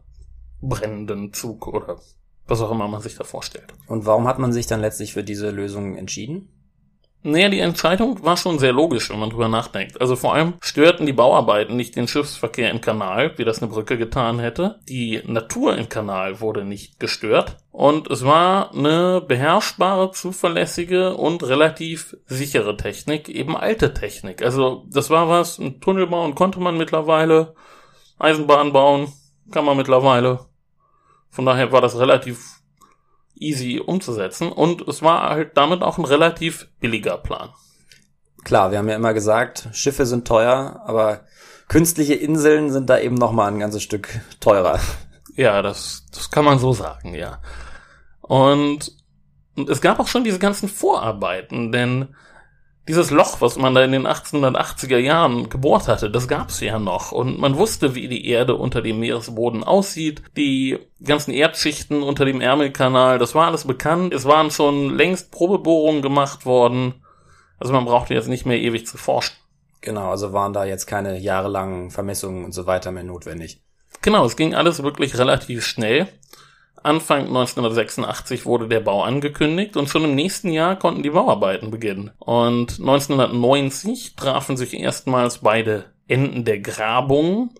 brennenden 0.60 1.32
Zug 1.32 1.66
oder 1.66 1.98
was 2.46 2.60
auch 2.60 2.70
immer 2.70 2.88
man 2.88 3.02
sich 3.02 3.16
da 3.16 3.24
vorstellt. 3.24 3.74
Und 3.86 4.06
warum 4.06 4.26
hat 4.26 4.38
man 4.38 4.52
sich 4.52 4.66
dann 4.66 4.80
letztlich 4.80 5.12
für 5.12 5.24
diese 5.24 5.50
Lösung 5.50 5.96
entschieden? 5.96 6.48
Naja, 7.30 7.50
die 7.50 7.60
Entscheidung 7.60 8.24
war 8.24 8.38
schon 8.38 8.58
sehr 8.58 8.72
logisch, 8.72 9.10
wenn 9.10 9.18
man 9.18 9.28
drüber 9.28 9.48
nachdenkt. 9.48 10.00
Also 10.00 10.16
vor 10.16 10.34
allem 10.34 10.54
störten 10.62 11.04
die 11.04 11.12
Bauarbeiten 11.12 11.76
nicht 11.76 11.94
den 11.94 12.08
Schiffsverkehr 12.08 12.70
im 12.70 12.80
Kanal, 12.80 13.36
wie 13.36 13.44
das 13.44 13.60
eine 13.60 13.70
Brücke 13.70 13.98
getan 13.98 14.38
hätte. 14.38 14.80
Die 14.88 15.20
Natur 15.26 15.76
im 15.76 15.90
Kanal 15.90 16.40
wurde 16.40 16.64
nicht 16.64 16.98
gestört. 16.98 17.58
Und 17.70 18.10
es 18.10 18.24
war 18.24 18.74
eine 18.74 19.20
beherrschbare, 19.20 20.10
zuverlässige 20.12 21.14
und 21.16 21.42
relativ 21.42 22.16
sichere 22.24 22.78
Technik, 22.78 23.28
eben 23.28 23.56
alte 23.56 23.92
Technik. 23.92 24.42
Also 24.42 24.86
das 24.88 25.10
war 25.10 25.28
was, 25.28 25.58
ein 25.58 25.80
Tunnel 25.80 26.06
bauen 26.06 26.34
konnte 26.34 26.60
man 26.60 26.78
mittlerweile, 26.78 27.54
Eisenbahn 28.18 28.72
bauen 28.72 29.12
kann 29.50 29.66
man 29.66 29.76
mittlerweile. 29.76 30.46
Von 31.28 31.44
daher 31.44 31.72
war 31.72 31.82
das 31.82 31.98
relativ 31.98 32.57
easy 33.40 33.80
umzusetzen 33.84 34.50
und 34.50 34.86
es 34.88 35.02
war 35.02 35.30
halt 35.30 35.56
damit 35.56 35.82
auch 35.82 35.98
ein 35.98 36.04
relativ 36.04 36.68
billiger 36.80 37.18
Plan. 37.18 37.50
Klar, 38.44 38.70
wir 38.70 38.78
haben 38.78 38.88
ja 38.88 38.96
immer 38.96 39.14
gesagt, 39.14 39.68
Schiffe 39.72 40.06
sind 40.06 40.26
teuer, 40.26 40.82
aber 40.86 41.22
künstliche 41.68 42.14
Inseln 42.14 42.70
sind 42.70 42.88
da 42.88 42.98
eben 42.98 43.16
noch 43.16 43.32
mal 43.32 43.48
ein 43.48 43.58
ganzes 43.58 43.82
Stück 43.82 44.20
teurer. 44.40 44.80
Ja, 45.34 45.62
das, 45.62 46.06
das 46.12 46.30
kann 46.30 46.44
man 46.44 46.58
so 46.58 46.72
sagen, 46.72 47.14
ja. 47.14 47.40
Und, 48.22 48.92
und 49.56 49.68
es 49.68 49.80
gab 49.80 50.00
auch 50.00 50.08
schon 50.08 50.24
diese 50.24 50.38
ganzen 50.38 50.68
Vorarbeiten, 50.68 51.72
denn 51.72 52.14
dieses 52.88 53.10
Loch, 53.10 53.40
was 53.40 53.56
man 53.56 53.74
da 53.74 53.84
in 53.84 53.92
den 53.92 54.06
1880er 54.06 54.96
Jahren 54.96 55.50
gebohrt 55.50 55.86
hatte, 55.86 56.10
das 56.10 56.26
gab's 56.26 56.60
ja 56.60 56.78
noch. 56.78 57.12
Und 57.12 57.38
man 57.38 57.56
wusste, 57.56 57.94
wie 57.94 58.08
die 58.08 58.26
Erde 58.26 58.56
unter 58.56 58.82
dem 58.82 58.98
Meeresboden 58.98 59.62
aussieht. 59.62 60.22
Die 60.36 60.78
ganzen 61.04 61.32
Erdschichten 61.32 62.02
unter 62.02 62.24
dem 62.24 62.40
Ärmelkanal, 62.40 63.18
das 63.18 63.34
war 63.34 63.46
alles 63.46 63.66
bekannt. 63.66 64.14
Es 64.14 64.24
waren 64.24 64.50
schon 64.50 64.96
längst 64.96 65.30
Probebohrungen 65.30 66.02
gemacht 66.02 66.46
worden. 66.46 66.94
Also 67.60 67.72
man 67.72 67.84
brauchte 67.84 68.14
jetzt 68.14 68.28
nicht 68.28 68.46
mehr 68.46 68.58
ewig 68.58 68.86
zu 68.86 68.96
forschen. 68.96 69.36
Genau, 69.80 70.10
also 70.10 70.32
waren 70.32 70.52
da 70.52 70.64
jetzt 70.64 70.86
keine 70.86 71.18
jahrelangen 71.18 71.90
Vermessungen 71.90 72.44
und 72.44 72.52
so 72.52 72.66
weiter 72.66 72.90
mehr 72.90 73.04
notwendig. 73.04 73.60
Genau, 74.00 74.24
es 74.24 74.36
ging 74.36 74.54
alles 74.54 74.82
wirklich 74.82 75.16
relativ 75.18 75.64
schnell. 75.64 76.08
Anfang 76.82 77.26
1986 77.26 78.46
wurde 78.46 78.68
der 78.68 78.80
Bau 78.80 79.02
angekündigt 79.02 79.76
und 79.76 79.88
schon 79.88 80.04
im 80.04 80.14
nächsten 80.14 80.50
Jahr 80.50 80.76
konnten 80.76 81.02
die 81.02 81.10
Bauarbeiten 81.10 81.70
beginnen. 81.70 82.10
Und 82.18 82.78
1990 82.78 84.16
trafen 84.16 84.56
sich 84.56 84.74
erstmals 84.74 85.38
beide 85.38 85.86
Enden 86.06 86.44
der 86.44 86.60
Grabung. 86.60 87.50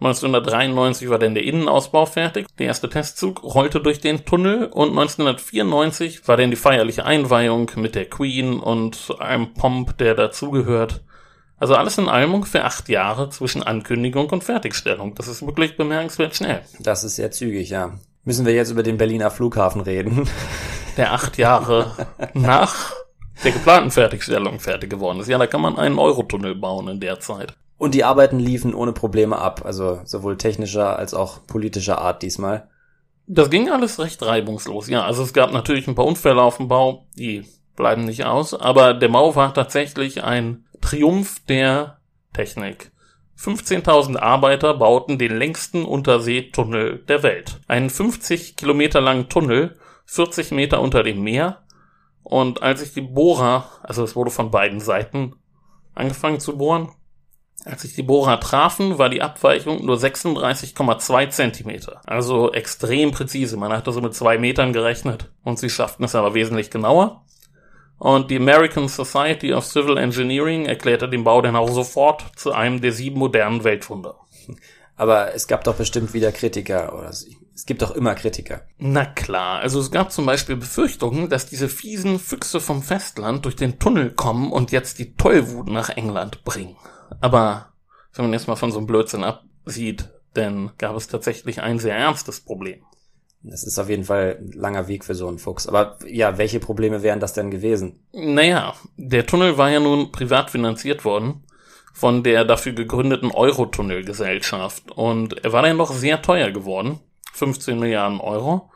1993 0.00 1.08
war 1.10 1.18
dann 1.18 1.34
der 1.34 1.44
Innenausbau 1.44 2.06
fertig. 2.06 2.46
Der 2.58 2.66
erste 2.66 2.88
Testzug 2.88 3.42
rollte 3.44 3.80
durch 3.80 4.00
den 4.00 4.24
Tunnel 4.24 4.66
und 4.66 4.90
1994 4.90 6.26
war 6.26 6.36
dann 6.36 6.50
die 6.50 6.56
feierliche 6.56 7.06
Einweihung 7.06 7.70
mit 7.76 7.94
der 7.94 8.10
Queen 8.10 8.58
und 8.58 9.14
einem 9.20 9.54
Pomp, 9.54 9.96
der 9.98 10.14
dazugehört. 10.14 11.02
Also 11.56 11.76
alles 11.76 11.98
in 11.98 12.08
allem 12.08 12.34
ungefähr 12.34 12.64
acht 12.64 12.88
Jahre 12.88 13.28
zwischen 13.30 13.62
Ankündigung 13.62 14.28
und 14.30 14.42
Fertigstellung. 14.42 15.14
Das 15.14 15.28
ist 15.28 15.46
wirklich 15.46 15.76
bemerkenswert 15.76 16.34
schnell. 16.34 16.62
Das 16.80 17.04
ist 17.04 17.14
sehr 17.14 17.30
zügig, 17.30 17.70
ja. 17.70 17.92
Müssen 18.24 18.46
wir 18.46 18.54
jetzt 18.54 18.70
über 18.70 18.84
den 18.84 18.98
Berliner 18.98 19.30
Flughafen 19.30 19.80
reden? 19.80 20.28
Der 20.96 21.12
acht 21.12 21.38
Jahre 21.38 22.08
nach 22.34 22.92
der 23.42 23.52
geplanten 23.52 23.90
Fertigstellung 23.90 24.60
fertig 24.60 24.90
geworden 24.90 25.20
ist. 25.20 25.28
Ja, 25.28 25.38
da 25.38 25.46
kann 25.46 25.62
man 25.62 25.78
einen 25.78 25.98
Eurotunnel 25.98 26.54
bauen 26.54 26.86
in 26.86 27.00
der 27.00 27.18
Zeit. 27.18 27.54
Und 27.78 27.94
die 27.94 28.04
Arbeiten 28.04 28.38
liefen 28.38 28.74
ohne 28.74 28.92
Probleme 28.92 29.38
ab, 29.38 29.62
also 29.64 30.00
sowohl 30.04 30.36
technischer 30.36 30.98
als 30.98 31.14
auch 31.14 31.46
politischer 31.46 31.98
Art 31.98 32.22
diesmal. 32.22 32.68
Das 33.26 33.50
ging 33.50 33.70
alles 33.70 33.98
recht 33.98 34.22
reibungslos, 34.22 34.88
ja. 34.88 35.02
Also 35.02 35.22
es 35.22 35.32
gab 35.32 35.50
natürlich 35.52 35.88
ein 35.88 35.94
paar 35.94 36.04
Unfälle 36.04 36.42
auf 36.42 36.58
dem 36.58 36.68
Bau, 36.68 37.06
die 37.16 37.44
bleiben 37.74 38.04
nicht 38.04 38.24
aus, 38.24 38.54
aber 38.54 38.94
der 38.94 39.08
Bau 39.08 39.34
war 39.34 39.54
tatsächlich 39.54 40.22
ein 40.22 40.66
Triumph 40.80 41.40
der 41.48 41.98
Technik. 42.34 42.92
15.000 43.38 44.18
Arbeiter 44.18 44.74
bauten 44.74 45.18
den 45.18 45.36
längsten 45.36 45.84
Unterseetunnel 45.84 46.98
der 47.08 47.22
Welt. 47.22 47.60
Einen 47.66 47.90
50 47.90 48.56
Kilometer 48.56 49.00
langen 49.00 49.28
Tunnel, 49.28 49.78
40 50.06 50.52
Meter 50.52 50.80
unter 50.80 51.02
dem 51.02 51.22
Meer. 51.22 51.62
Und 52.22 52.62
als 52.62 52.82
ich 52.82 52.92
die 52.92 53.00
Bohrer, 53.00 53.66
also 53.82 54.04
es 54.04 54.14
wurde 54.14 54.30
von 54.30 54.50
beiden 54.50 54.80
Seiten 54.80 55.34
angefangen 55.94 56.40
zu 56.40 56.56
bohren, 56.56 56.90
als 57.64 57.82
sich 57.82 57.94
die 57.94 58.02
Bohrer 58.02 58.40
trafen, 58.40 58.98
war 58.98 59.08
die 59.08 59.22
Abweichung 59.22 59.84
nur 59.84 59.96
36,2 59.96 61.30
Zentimeter. 61.30 62.00
Also 62.06 62.52
extrem 62.52 63.12
präzise. 63.12 63.56
Man 63.56 63.72
hatte 63.72 63.92
so 63.92 64.00
mit 64.00 64.14
zwei 64.14 64.38
Metern 64.38 64.72
gerechnet. 64.72 65.30
Und 65.44 65.58
sie 65.58 65.70
schafften 65.70 66.04
es 66.04 66.14
aber 66.14 66.34
wesentlich 66.34 66.70
genauer. 66.70 67.24
Und 68.02 68.32
die 68.32 68.36
American 68.38 68.88
Society 68.88 69.54
of 69.54 69.64
Civil 69.64 69.96
Engineering 69.96 70.66
erklärte 70.66 71.08
den 71.08 71.22
Bau 71.22 71.40
dann 71.40 71.54
auch 71.54 71.70
sofort 71.70 72.32
zu 72.34 72.50
einem 72.50 72.80
der 72.80 72.90
sieben 72.90 73.20
modernen 73.20 73.62
Weltwunder. 73.62 74.16
Aber 74.96 75.36
es 75.36 75.46
gab 75.46 75.62
doch 75.62 75.76
bestimmt 75.76 76.12
wieder 76.12 76.32
Kritiker, 76.32 76.98
oder 76.98 77.10
es 77.10 77.64
gibt 77.64 77.80
doch 77.80 77.92
immer 77.92 78.16
Kritiker. 78.16 78.62
Na 78.76 79.04
klar, 79.04 79.60
also 79.60 79.78
es 79.78 79.92
gab 79.92 80.10
zum 80.10 80.26
Beispiel 80.26 80.56
Befürchtungen, 80.56 81.28
dass 81.28 81.46
diese 81.46 81.68
fiesen 81.68 82.18
Füchse 82.18 82.58
vom 82.58 82.82
Festland 82.82 83.44
durch 83.44 83.54
den 83.54 83.78
Tunnel 83.78 84.10
kommen 84.10 84.50
und 84.50 84.72
jetzt 84.72 84.98
die 84.98 85.14
Tollwut 85.14 85.68
nach 85.68 85.90
England 85.90 86.42
bringen. 86.42 86.76
Aber 87.20 87.68
wenn 88.14 88.24
man 88.24 88.32
jetzt 88.32 88.48
mal 88.48 88.56
von 88.56 88.72
so 88.72 88.78
einem 88.78 88.88
Blödsinn 88.88 89.22
absieht, 89.22 90.08
dann 90.34 90.72
gab 90.76 90.96
es 90.96 91.06
tatsächlich 91.06 91.62
ein 91.62 91.78
sehr 91.78 91.94
ernstes 91.94 92.40
Problem. 92.40 92.84
Das 93.44 93.64
ist 93.64 93.78
auf 93.78 93.88
jeden 93.88 94.04
Fall 94.04 94.38
ein 94.40 94.52
langer 94.52 94.86
Weg 94.86 95.04
für 95.04 95.14
so 95.14 95.26
einen 95.26 95.38
Fuchs. 95.38 95.66
Aber 95.66 95.98
ja, 96.06 96.38
welche 96.38 96.60
Probleme 96.60 97.02
wären 97.02 97.20
das 97.20 97.32
denn 97.32 97.50
gewesen? 97.50 97.98
Naja, 98.12 98.74
der 98.96 99.26
Tunnel 99.26 99.58
war 99.58 99.70
ja 99.70 99.80
nun 99.80 100.12
privat 100.12 100.50
finanziert 100.50 101.04
worden 101.04 101.44
von 101.92 102.22
der 102.22 102.44
dafür 102.44 102.72
gegründeten 102.72 103.30
Eurotunnel-Gesellschaft. 103.30 104.90
Und 104.92 105.44
er 105.44 105.52
war 105.52 105.62
dann 105.62 105.76
noch 105.76 105.92
sehr 105.92 106.22
teuer 106.22 106.50
geworden. 106.50 107.00
15 107.34 107.78
Milliarden 107.78 108.20
Euro. 108.20 108.70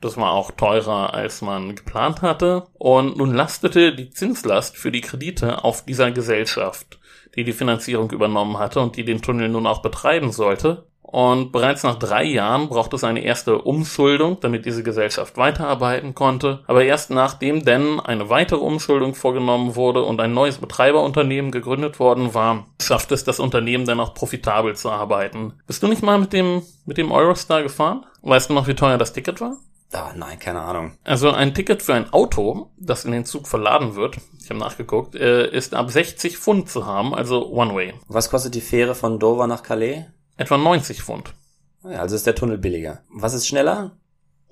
Das 0.00 0.16
war 0.16 0.32
auch 0.32 0.50
teurer, 0.50 1.14
als 1.14 1.40
man 1.42 1.76
geplant 1.76 2.22
hatte. 2.22 2.64
Und 2.74 3.16
nun 3.16 3.34
lastete 3.34 3.94
die 3.94 4.10
Zinslast 4.10 4.76
für 4.76 4.90
die 4.90 5.00
Kredite 5.00 5.64
auf 5.64 5.84
dieser 5.84 6.10
Gesellschaft 6.10 6.98
die 7.36 7.44
die 7.44 7.52
Finanzierung 7.52 8.10
übernommen 8.10 8.58
hatte 8.58 8.80
und 8.80 8.96
die 8.96 9.04
den 9.04 9.20
Tunnel 9.20 9.48
nun 9.48 9.66
auch 9.66 9.82
betreiben 9.82 10.32
sollte. 10.32 10.86
Und 11.08 11.52
bereits 11.52 11.84
nach 11.84 11.94
drei 11.94 12.24
Jahren 12.24 12.68
braucht 12.68 12.92
es 12.92 13.04
eine 13.04 13.20
erste 13.20 13.58
Umschuldung, 13.58 14.38
damit 14.40 14.66
diese 14.66 14.82
Gesellschaft 14.82 15.36
weiterarbeiten 15.36 16.14
konnte. 16.16 16.64
Aber 16.66 16.84
erst 16.84 17.10
nachdem 17.10 17.64
denn 17.64 18.00
eine 18.00 18.28
weitere 18.28 18.58
Umschuldung 18.58 19.14
vorgenommen 19.14 19.76
wurde 19.76 20.02
und 20.02 20.20
ein 20.20 20.34
neues 20.34 20.58
Betreiberunternehmen 20.58 21.52
gegründet 21.52 22.00
worden 22.00 22.34
war, 22.34 22.66
schafft 22.82 23.12
es 23.12 23.22
das 23.22 23.38
Unternehmen 23.38 23.86
dann 23.86 24.00
auch 24.00 24.14
profitabel 24.14 24.74
zu 24.74 24.90
arbeiten. 24.90 25.54
Bist 25.68 25.82
du 25.82 25.86
nicht 25.86 26.02
mal 26.02 26.18
mit 26.18 26.32
dem, 26.32 26.62
mit 26.86 26.98
dem 26.98 27.12
Eurostar 27.12 27.62
gefahren? 27.62 28.04
Weißt 28.22 28.50
du 28.50 28.54
noch, 28.54 28.66
wie 28.66 28.74
teuer 28.74 28.98
das 28.98 29.12
Ticket 29.12 29.40
war? 29.40 29.58
Ah, 29.92 30.12
nein, 30.16 30.38
keine 30.40 30.62
Ahnung. 30.62 30.92
Also 31.04 31.30
ein 31.30 31.54
Ticket 31.54 31.82
für 31.82 31.94
ein 31.94 32.12
Auto, 32.12 32.70
das 32.76 33.04
in 33.04 33.12
den 33.12 33.24
Zug 33.24 33.46
verladen 33.46 33.94
wird, 33.94 34.16
ich 34.42 34.50
habe 34.50 34.58
nachgeguckt, 34.58 35.14
äh, 35.14 35.48
ist 35.48 35.74
ab 35.74 35.90
60 35.90 36.36
Pfund 36.36 36.68
zu 36.68 36.86
haben, 36.86 37.14
also 37.14 37.48
One-Way. 37.50 37.94
Was 38.08 38.28
kostet 38.28 38.56
die 38.56 38.60
Fähre 38.60 38.94
von 38.94 39.20
Dover 39.20 39.46
nach 39.46 39.62
Calais? 39.62 40.06
Etwa 40.36 40.58
90 40.58 41.02
Pfund. 41.02 41.34
Also 41.82 42.16
ist 42.16 42.26
der 42.26 42.34
Tunnel 42.34 42.58
billiger. 42.58 43.02
Was 43.08 43.34
ist 43.34 43.46
schneller? 43.46 43.92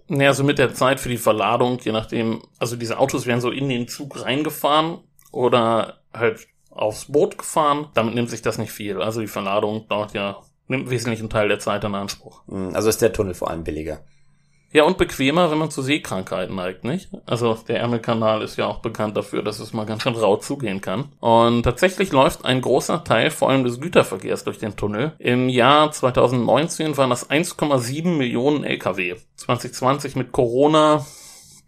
Naja, 0.07 0.31
also 0.31 0.45
mit 0.45 0.59
der 0.59 0.75
Zeit 0.75 1.01
für 1.01 1.09
die 1.09 1.17
Verladung, 1.17 1.79
je 1.83 1.93
nachdem, 1.93 2.43
also 2.59 2.77
diese 2.77 2.99
Autos 2.99 3.27
werden 3.27 3.41
so 3.41 3.51
in 3.51 3.69
den 3.69 3.89
Zug 3.89 4.23
reingefahren 4.23 4.99
oder 5.33 6.01
halt 6.13 6.47
aufs 6.71 7.07
Boot 7.07 7.39
gefahren. 7.39 7.89
Damit 7.95 8.15
nimmt 8.15 8.31
sich 8.31 8.43
das 8.43 8.59
nicht 8.59 8.73
viel. 8.73 9.01
Also 9.01 9.21
die 9.21 9.27
Verladung 9.27 9.89
dauert 9.89 10.13
ja, 10.13 10.43
nimmt 10.69 10.91
wesentlichen 10.91 11.31
Teil 11.31 11.49
der 11.49 11.59
Zeit 11.59 11.85
in 11.85 11.95
Anspruch. 11.95 12.43
Hm, 12.49 12.75
also 12.75 12.89
ist 12.89 13.03
der 13.03 13.13
Tunnel 13.13 13.35
vor 13.35 13.51
allem 13.51 13.65
billiger. 13.65 14.05
Ja, 14.75 14.83
und 14.83 14.99
bequemer, 14.99 15.53
wenn 15.53 15.59
man 15.59 15.71
zu 15.71 15.83
Seekrankheiten 15.83 16.57
neigt, 16.57 16.83
nicht? 16.83 17.09
Also 17.27 17.57
der 17.69 17.79
Ärmelkanal 17.79 18.43
ist 18.43 18.57
ja 18.57 18.67
auch 18.67 18.81
bekannt 18.81 19.17
dafür, 19.17 19.45
dass 19.45 19.61
es 19.61 19.73
mal 19.73 19.87
ganz 19.87 20.03
schön 20.03 20.17
rau 20.17 20.37
zugehen 20.37 20.81
kann. 20.81 21.13
Und 21.21 21.63
tatsächlich 21.63 22.11
läuft 22.11 22.45
ein 22.45 22.61
großer 22.61 23.05
Teil 23.05 23.31
vor 23.31 23.51
allem 23.51 23.63
des 23.63 23.81
Güterverkehrs 23.81 24.43
durch 24.43 24.59
den 24.59 24.75
Tunnel. 24.75 25.13
Im 25.21 25.49
Jahr 25.49 25.93
2019 25.93 26.97
waren 26.97 27.11
das 27.11 27.31
1,7 27.31 28.17
Millionen 28.17 28.65
Lkw. 28.65 29.15
2020 29.37 30.17
mit 30.17 30.33
Corona 30.33 31.07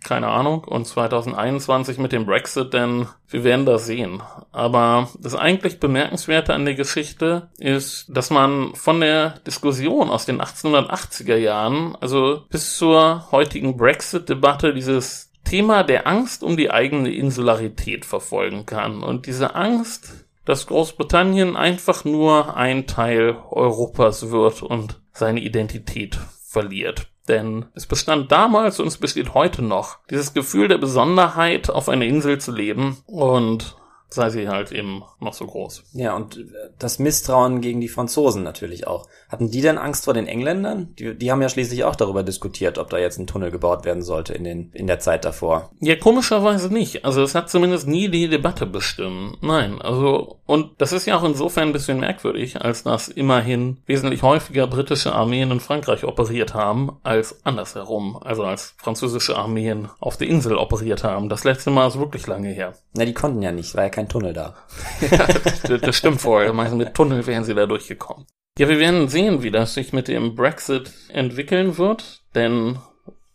keine 0.07 0.29
Ahnung. 0.29 0.65
Und 0.65 0.87
2021 0.87 1.99
mit 1.99 2.13
dem 2.13 2.25
Brexit, 2.25 2.73
denn 2.73 3.07
wir 3.29 3.45
werden 3.45 3.67
das 3.67 3.85
sehen. 3.87 4.23
Aber 4.53 5.11
das 5.19 5.35
eigentlich 5.35 5.81
Bemerkenswerte 5.81 6.55
an 6.55 6.65
der 6.65 6.75
Geschichte 6.75 7.51
ist, 7.59 8.07
dass 8.09 8.31
man 8.31 8.75
von 8.75 9.01
der 9.01 9.41
Diskussion 9.47 10.09
aus 10.09 10.25
den 10.25 10.41
1880er 10.41 11.37
Jahren, 11.37 11.97
also 12.01 12.45
bis 12.49 12.79
zur 12.79 13.31
heutigen 13.33 13.77
Brexit-Debatte, 13.77 14.73
dieses 14.73 15.33
Thema 15.45 15.83
der 15.83 16.07
Angst 16.07 16.43
um 16.43 16.57
die 16.57 16.71
eigene 16.71 17.13
Insularität 17.13 18.05
verfolgen 18.05 18.67
kann. 18.67 19.03
Und 19.03 19.27
diese 19.27 19.55
Angst, 19.55 20.27
dass 20.45 20.67
Großbritannien 20.67 21.57
einfach 21.57 22.05
nur 22.05 22.57
ein 22.57 22.87
Teil 22.87 23.37
Europas 23.51 24.31
wird 24.31 24.63
und 24.63 25.01
seine 25.13 25.41
Identität 25.41 26.19
verliert. 26.45 27.09
Denn 27.29 27.67
es 27.75 27.87
bestand 27.87 28.31
damals 28.31 28.79
und 28.79 28.87
es 28.87 28.99
besteht 28.99 29.35
heute 29.35 29.63
noch 29.63 29.99
dieses 30.11 30.35
Gefühl 30.35 30.69
der 30.69 30.79
Besonderheit, 30.79 31.71
auf 31.71 31.89
einer 31.89 32.05
Insel 32.05 32.39
zu 32.39 32.53
leben. 32.53 32.99
Und 33.07 33.77
sei 34.17 34.31
sie 34.31 34.49
halt 34.49 34.73
eben 34.73 35.05
noch 35.21 35.35
so 35.35 35.47
groß. 35.47 35.85
Ja, 35.93 36.17
und 36.17 36.45
das 36.79 36.99
Misstrauen 36.99 37.61
gegen 37.61 37.81
die 37.81 37.89
Franzosen 37.89 38.43
natürlich 38.43 38.87
auch. 38.87 39.07
Hatten 39.29 39.51
die 39.51 39.61
denn 39.61 39.79
Angst 39.79 40.05
vor 40.05 40.15
den 40.15 40.27
Engländern? 40.27 40.95
Die, 40.99 41.17
die 41.17 41.31
haben 41.31 41.43
ja 41.43 41.49
schließlich 41.49 41.85
auch 41.85 41.95
darüber 41.95 42.25
diskutiert, 42.25 42.79
ob 42.79 42.91
da 42.91 42.99
jetzt 42.99 43.19
ein 43.19 43.27
Tunnel 43.27 43.51
gebaut 43.51 43.85
werden 43.85 44.03
sollte 44.03 44.35
in, 44.35 44.45
den, 44.45 44.71
in 44.73 44.87
der 44.87 44.99
Zeit 44.99 45.25
davor. 45.25 45.71
Ja, 45.81 45.97
komischerweise 45.97 46.73
nicht. 46.73 47.05
Also 47.05 47.23
es 47.23 47.35
hat 47.35 47.49
zumindest 47.51 47.87
nie 47.87 48.09
die 48.09 48.29
Debatte 48.29 48.67
bestimmt. 48.67 49.43
Nein, 49.43 49.81
also 49.81 50.41
und 50.47 50.71
das 50.79 50.93
ist 50.93 51.07
ja 51.07 51.19
auch 51.19 51.25
insofern 51.25 51.69
ein 51.69 51.73
bisschen 51.73 52.01
merkwürdig, 52.01 52.63
als 52.63 52.85
dass 52.85 53.09
immerhin 53.09 53.79
wesentlich 53.87 54.23
häufiger 54.23 54.67
britische 54.69 55.13
Armeen 55.13 55.51
in 55.51 55.61
Frankreich 55.61 56.05
operiert 56.05 56.55
haben, 56.55 56.97
als 57.03 57.45
andersherum. 57.45 58.17
Also 58.23 58.45
als 58.45 58.75
französische 58.79 59.37
Armeen 59.37 59.89
auf 59.99 60.17
der 60.17 60.29
Insel 60.29 60.57
operiert 60.57 61.03
haben. 61.03 61.29
Das 61.29 61.45
letzte 61.45 61.71
Mal 61.71 61.89
ist 61.89 61.99
wirklich 61.99 62.27
lange 62.29 62.51
her. 62.51 62.75
Na, 62.95 63.05
die 63.05 63.15
konnten 63.15 63.43
ja 63.43 63.51
nicht, 63.51 63.75
war 63.75 63.83
ja 63.83 63.91
kein 63.91 64.06
Tunnel 64.09 64.33
da. 64.33 64.55
ja, 65.11 65.27
das, 65.27 65.81
das 65.81 65.97
stimmt 65.97 66.21
vorher. 66.21 66.53
Mit 66.53 66.95
Tunnel 66.95 67.27
wären 67.27 67.45
sie 67.45 67.55
da 67.55 67.67
durchgekommen. 67.67 68.27
Ja, 68.59 68.69
wir 68.69 68.79
werden 68.79 69.09
sehen, 69.09 69.43
wie 69.43 69.51
das 69.51 69.75
sich 69.75 69.93
mit 69.93 70.09
dem 70.09 70.35
Brexit 70.35 70.91
entwickeln 71.09 71.77
wird, 71.77 72.23
denn 72.35 72.79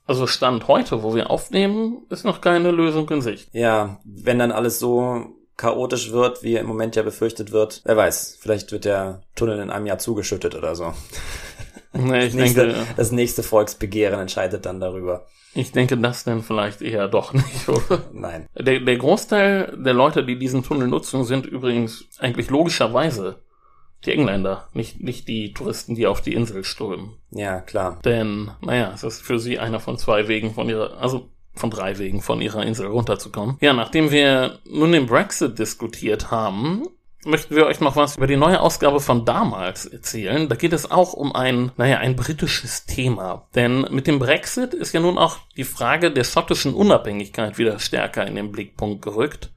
also 0.08 0.28
Stand 0.28 0.68
heute, 0.68 1.04
wo 1.04 1.16
wir 1.16 1.30
aufnehmen, 1.30 2.06
ist 2.10 2.26
noch 2.26 2.42
keine 2.42 2.72
Lösung 2.72 3.10
in 3.12 3.22
Sicht. 3.22 3.50
Ja, 3.54 4.00
wenn 4.04 4.40
dann 4.40 4.52
alles 4.52 4.80
so 4.80 5.28
chaotisch 5.58 6.12
wird, 6.12 6.42
wie 6.42 6.56
im 6.56 6.66
Moment 6.66 6.96
ja 6.96 7.04
befürchtet 7.04 7.52
wird, 7.52 7.82
wer 7.86 7.96
weiß, 7.96 8.38
vielleicht 8.42 8.72
wird 8.72 8.86
der 8.86 9.22
Tunnel 9.36 9.60
in 9.60 9.70
einem 9.70 9.86
Jahr 9.86 10.00
zugeschüttet 10.00 10.56
oder 10.56 10.76
so. 10.76 10.94
Nee, 11.98 12.26
ich 12.26 12.34
das, 12.34 12.34
nächste, 12.36 12.68
denke, 12.68 12.88
das 12.96 13.12
nächste 13.12 13.44
Volksbegehren 13.44 14.20
entscheidet 14.20 14.66
dann 14.66 14.80
darüber. 14.80 15.26
Ich 15.54 15.74
denke 15.74 15.98
das 15.98 16.24
dann 16.24 16.42
vielleicht 16.42 16.82
eher 16.82 17.10
doch 17.10 17.34
nicht, 17.34 17.68
oder? 17.68 18.04
Nein. 18.14 18.48
Der, 18.58 18.80
der 18.80 18.98
Großteil 18.98 19.78
der 19.78 19.94
Leute, 19.94 20.24
die 20.24 20.40
diesen 20.40 20.64
Tunnel 20.64 20.88
nutzen, 20.88 21.26
sind 21.26 21.46
übrigens 21.46 22.06
eigentlich 22.20 22.50
logischerweise 22.50 23.36
die 24.06 24.12
Engländer, 24.14 24.68
nicht, 24.74 25.02
nicht 25.02 25.28
die 25.28 25.54
Touristen, 25.54 25.96
die 25.96 26.08
auf 26.08 26.22
die 26.22 26.34
Insel 26.34 26.64
strömen. 26.64 27.18
Ja, 27.30 27.60
klar. 27.60 28.00
Denn, 28.04 28.52
naja, 28.62 28.92
es 28.96 29.04
ist 29.04 29.22
für 29.22 29.40
sie 29.40 29.60
einer 29.60 29.80
von 29.80 29.98
zwei 29.98 30.28
Wegen 30.28 30.54
von 30.54 30.70
ihrer, 30.70 30.98
also 30.98 31.30
von 31.54 31.70
drei 31.70 31.98
Wegen 32.00 32.22
von 32.22 32.42
ihrer 32.42 32.64
Insel 32.64 32.88
runterzukommen. 32.88 33.58
Ja, 33.60 33.74
nachdem 33.74 34.10
wir 34.10 34.60
nun 34.66 34.92
den 34.92 35.06
Brexit 35.06 35.60
diskutiert 35.60 36.32
haben, 36.32 36.88
möchten 37.26 37.56
wir 37.56 37.66
euch 37.66 37.80
noch 37.80 37.96
was 37.96 38.18
über 38.18 38.28
die 38.28 38.38
neue 38.38 38.60
Ausgabe 38.62 39.00
von 39.00 39.26
damals 39.26 39.86
erzählen. 39.86 40.50
Da 40.50 40.56
geht 40.56 40.74
es 40.74 40.90
auch 40.90 41.14
um 41.14 41.36
ein, 41.36 41.72
naja, 41.78 41.98
ein 41.98 42.16
britisches 42.16 42.86
Thema. 42.86 43.48
Denn 43.56 43.82
mit 43.92 44.08
dem 44.08 44.20
Brexit 44.20 44.74
ist 44.74 44.94
ja 44.94 45.00
nun 45.00 45.18
auch 45.18 45.38
die 45.58 45.64
Frage 45.64 46.12
der 46.12 46.24
schottischen 46.24 46.74
Unabhängigkeit 46.74 47.58
wieder 47.58 47.80
stärker 47.80 48.26
in 48.26 48.36
den 48.36 48.52
Blickpunkt 48.52 49.02
gerückt. 49.02 49.50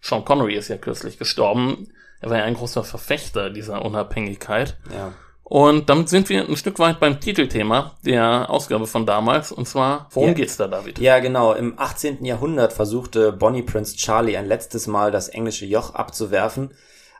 Sean 0.00 0.24
Connery 0.24 0.54
ist 0.54 0.68
ja 0.68 0.76
kürzlich 0.76 1.18
gestorben. 1.18 1.88
Er 2.20 2.30
war 2.30 2.38
ja 2.38 2.44
ein 2.44 2.54
großer 2.54 2.84
Verfechter 2.84 3.50
dieser 3.50 3.84
Unabhängigkeit. 3.84 4.76
Ja. 4.92 5.12
Und 5.48 5.88
damit 5.88 6.08
sind 6.08 6.28
wir 6.28 6.44
ein 6.44 6.56
Stück 6.56 6.80
weit 6.80 6.98
beim 6.98 7.20
Titelthema 7.20 7.94
der 8.04 8.50
Ausgabe 8.50 8.88
von 8.88 9.06
damals. 9.06 9.52
Und 9.52 9.68
zwar, 9.68 10.08
worum 10.10 10.30
Ja. 10.30 10.34
geht's 10.34 10.56
da, 10.56 10.66
David? 10.66 10.98
Ja, 10.98 11.20
genau. 11.20 11.52
Im 11.52 11.78
18. 11.78 12.24
Jahrhundert 12.24 12.72
versuchte 12.72 13.30
Bonnie 13.32 13.62
Prince 13.62 13.96
Charlie 13.96 14.36
ein 14.36 14.46
letztes 14.48 14.88
Mal 14.88 15.12
das 15.12 15.28
englische 15.28 15.64
Joch 15.64 15.94
abzuwerfen, 15.94 16.72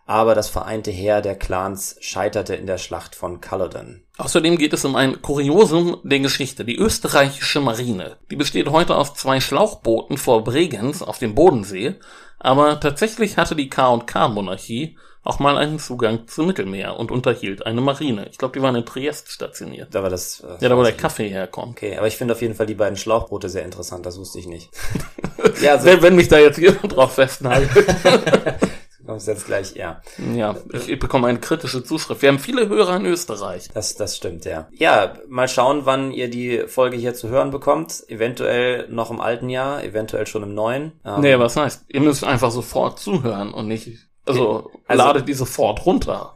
aber 0.06 0.34
das 0.36 0.48
vereinte 0.48 0.90
Heer 0.90 1.20
der 1.20 1.34
Clans 1.34 1.96
scheiterte 2.00 2.54
in 2.54 2.66
der 2.66 2.78
Schlacht 2.78 3.14
von 3.16 3.40
Culloden. 3.40 4.04
Außerdem 4.18 4.56
geht 4.56 4.72
es 4.72 4.84
um 4.84 4.96
ein 4.96 5.20
Kuriosum 5.20 5.98
der 6.04 6.20
Geschichte. 6.20 6.64
Die 6.64 6.76
österreichische 6.76 7.60
Marine. 7.60 8.16
Die 8.30 8.36
besteht 8.36 8.70
heute 8.70 8.96
aus 8.96 9.14
zwei 9.14 9.40
Schlauchbooten 9.40 10.16
vor 10.16 10.44
Bregenz 10.44 11.02
auf 11.02 11.18
dem 11.18 11.34
Bodensee. 11.34 11.96
Aber 12.38 12.78
tatsächlich 12.80 13.36
hatte 13.36 13.56
die 13.56 13.68
K&K-Monarchie 13.68 14.96
auch 15.24 15.40
mal 15.40 15.58
einen 15.58 15.80
Zugang 15.80 16.28
zum 16.28 16.46
Mittelmeer 16.46 16.96
und 16.98 17.10
unterhielt 17.10 17.66
eine 17.66 17.80
Marine. 17.80 18.28
Ich 18.30 18.38
glaube, 18.38 18.56
die 18.56 18.62
waren 18.62 18.76
in 18.76 18.86
Triest 18.86 19.32
stationiert. 19.32 19.92
Da 19.92 20.02
war 20.04 20.08
das. 20.10 20.40
äh, 20.40 20.62
Ja, 20.62 20.68
da 20.68 20.76
wo 20.76 20.84
der 20.84 20.92
Kaffee 20.92 21.28
herkommt. 21.28 21.72
Okay, 21.72 21.96
aber 21.96 22.06
ich 22.06 22.16
finde 22.16 22.34
auf 22.34 22.42
jeden 22.42 22.54
Fall 22.54 22.66
die 22.66 22.74
beiden 22.76 22.96
Schlauchboote 22.96 23.48
sehr 23.48 23.64
interessant, 23.64 24.06
das 24.06 24.18
wusste 24.18 24.38
ich 24.38 24.46
nicht. 24.46 24.70
ja, 25.62 25.72
also 25.72 25.86
Wenn, 25.86 26.00
wenn 26.02 26.14
mich 26.14 26.28
da 26.28 26.38
jetzt 26.38 26.58
jemand 26.58 26.94
drauf 26.94 27.14
festnagelt. 27.14 27.70
kommst 29.06 29.26
jetzt 29.28 29.46
gleich, 29.46 29.74
ja. 29.76 30.00
ja, 30.34 30.56
ich, 30.72 30.98
bekomme 30.98 31.28
eine 31.28 31.38
kritische 31.38 31.82
Zuschrift. 31.84 32.22
Wir 32.22 32.28
haben 32.28 32.38
viele 32.38 32.68
Hörer 32.68 32.96
in 32.96 33.06
Österreich. 33.06 33.68
Das, 33.72 33.94
das 33.94 34.16
stimmt, 34.16 34.44
ja. 34.44 34.68
Ja, 34.72 35.14
mal 35.28 35.48
schauen, 35.48 35.82
wann 35.84 36.10
ihr 36.12 36.28
die 36.28 36.64
Folge 36.66 36.96
hier 36.96 37.14
zu 37.14 37.28
hören 37.28 37.50
bekommt. 37.50 38.04
Eventuell 38.08 38.88
noch 38.88 39.10
im 39.10 39.20
alten 39.20 39.48
Jahr, 39.48 39.82
eventuell 39.84 40.26
schon 40.26 40.42
im 40.42 40.54
neuen. 40.54 40.92
Ähm, 41.04 41.20
Nee, 41.20 41.38
was 41.38 41.56
heißt? 41.56 41.84
Ihr 41.88 42.00
müsst 42.00 42.24
einfach 42.24 42.50
sofort 42.50 42.98
zuhören 42.98 43.52
und 43.54 43.68
nicht, 43.68 43.88
also, 44.28 44.70
Also- 44.88 45.02
ladet 45.04 45.28
die 45.28 45.34
sofort 45.34 45.86
runter. 45.86 46.34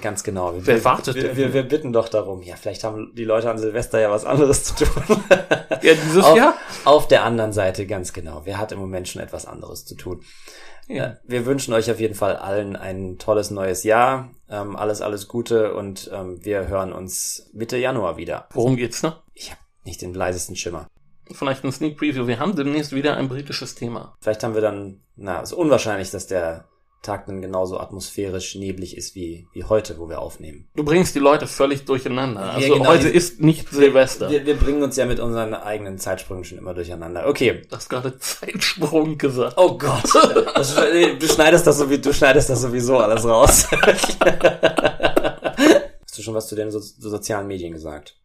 Ganz 0.00 0.22
genau. 0.22 0.54
Wir, 0.54 0.66
Wer 0.66 0.84
wartet 0.84 1.16
wir, 1.16 1.22
denn? 1.24 1.36
wir, 1.36 1.52
wir 1.52 1.62
bitten 1.64 1.92
doch 1.92 2.08
darum. 2.08 2.42
Ja, 2.42 2.54
vielleicht 2.54 2.84
haben 2.84 3.12
die 3.16 3.24
Leute 3.24 3.50
an 3.50 3.58
Silvester 3.58 3.98
ja 4.00 4.10
was 4.10 4.24
anderes 4.24 4.62
zu 4.64 4.84
tun. 4.84 5.02
Ja, 5.82 5.94
dieses 5.94 6.22
auf, 6.22 6.36
Jahr? 6.36 6.54
auf 6.84 7.08
der 7.08 7.24
anderen 7.24 7.52
Seite, 7.52 7.86
ganz 7.86 8.12
genau. 8.12 8.42
Wer 8.44 8.58
hat 8.58 8.70
im 8.70 8.78
Moment 8.78 9.08
schon 9.08 9.20
etwas 9.20 9.46
anderes 9.46 9.84
zu 9.84 9.96
tun? 9.96 10.22
Ja. 10.88 11.16
Wir 11.24 11.46
wünschen 11.46 11.74
euch 11.74 11.90
auf 11.90 12.00
jeden 12.00 12.14
Fall 12.14 12.36
allen 12.36 12.76
ein 12.76 13.18
tolles 13.18 13.50
neues 13.50 13.84
Jahr. 13.84 14.30
Ähm, 14.48 14.76
alles, 14.76 15.00
alles 15.00 15.28
Gute 15.28 15.74
und 15.74 16.10
ähm, 16.12 16.44
wir 16.44 16.68
hören 16.68 16.92
uns 16.92 17.50
Mitte 17.52 17.76
Januar 17.76 18.16
wieder. 18.16 18.48
Worum 18.52 18.76
geht's 18.76 19.02
ne? 19.02 19.16
Ich 19.34 19.50
habe 19.50 19.60
nicht 19.84 20.02
den 20.02 20.14
leisesten 20.14 20.56
Schimmer. 20.56 20.88
Vielleicht 21.30 21.64
ein 21.64 21.72
Sneak 21.72 21.96
Preview. 21.96 22.26
Wir 22.26 22.38
haben 22.38 22.56
demnächst 22.56 22.92
wieder 22.92 23.16
ein 23.16 23.28
britisches 23.28 23.74
Thema. 23.74 24.16
Vielleicht 24.20 24.42
haben 24.42 24.54
wir 24.54 24.60
dann, 24.60 25.00
na, 25.16 25.40
es 25.40 25.52
ist 25.52 25.58
unwahrscheinlich, 25.58 26.10
dass 26.10 26.26
der 26.26 26.66
Tag 27.02 27.26
dann 27.26 27.42
genauso 27.42 27.80
atmosphärisch 27.80 28.54
neblig 28.54 28.96
ist 28.96 29.14
wie, 29.16 29.48
wie 29.52 29.64
heute, 29.64 29.98
wo 29.98 30.08
wir 30.08 30.20
aufnehmen. 30.20 30.68
Du 30.76 30.84
bringst 30.84 31.14
die 31.16 31.18
Leute 31.18 31.48
völlig 31.48 31.84
durcheinander. 31.84 32.52
Also 32.52 32.74
genau, 32.74 32.86
heute 32.86 33.10
die- 33.10 33.16
ist 33.16 33.40
nicht 33.40 33.68
Silvester. 33.68 34.30
Wir, 34.30 34.46
wir 34.46 34.56
bringen 34.56 34.82
uns 34.84 34.94
ja 34.96 35.04
mit 35.04 35.18
unseren 35.18 35.52
eigenen 35.52 35.98
Zeitsprüngen 35.98 36.44
schon 36.44 36.58
immer 36.58 36.74
durcheinander. 36.74 37.26
Okay. 37.26 37.62
Du 37.68 37.76
hast 37.76 37.88
gerade 37.88 38.16
Zeitsprung 38.18 39.18
gesagt. 39.18 39.54
Oh 39.56 39.76
Gott. 39.76 40.04
Das, 40.54 40.74
du 40.76 41.26
schneidest 41.26 41.66
das 41.66 41.78
sowieso, 41.78 42.02
du 42.02 42.14
schneidest 42.14 42.48
das 42.50 42.62
sowieso 42.62 42.98
alles 42.98 43.24
raus. 43.24 43.66
Hast 46.04 46.18
du 46.18 46.22
schon 46.22 46.34
was 46.34 46.48
zu 46.48 46.54
den 46.54 46.70
so, 46.70 46.78
so 46.78 47.10
sozialen 47.10 47.46
Medien 47.46 47.72
gesagt? 47.72 48.16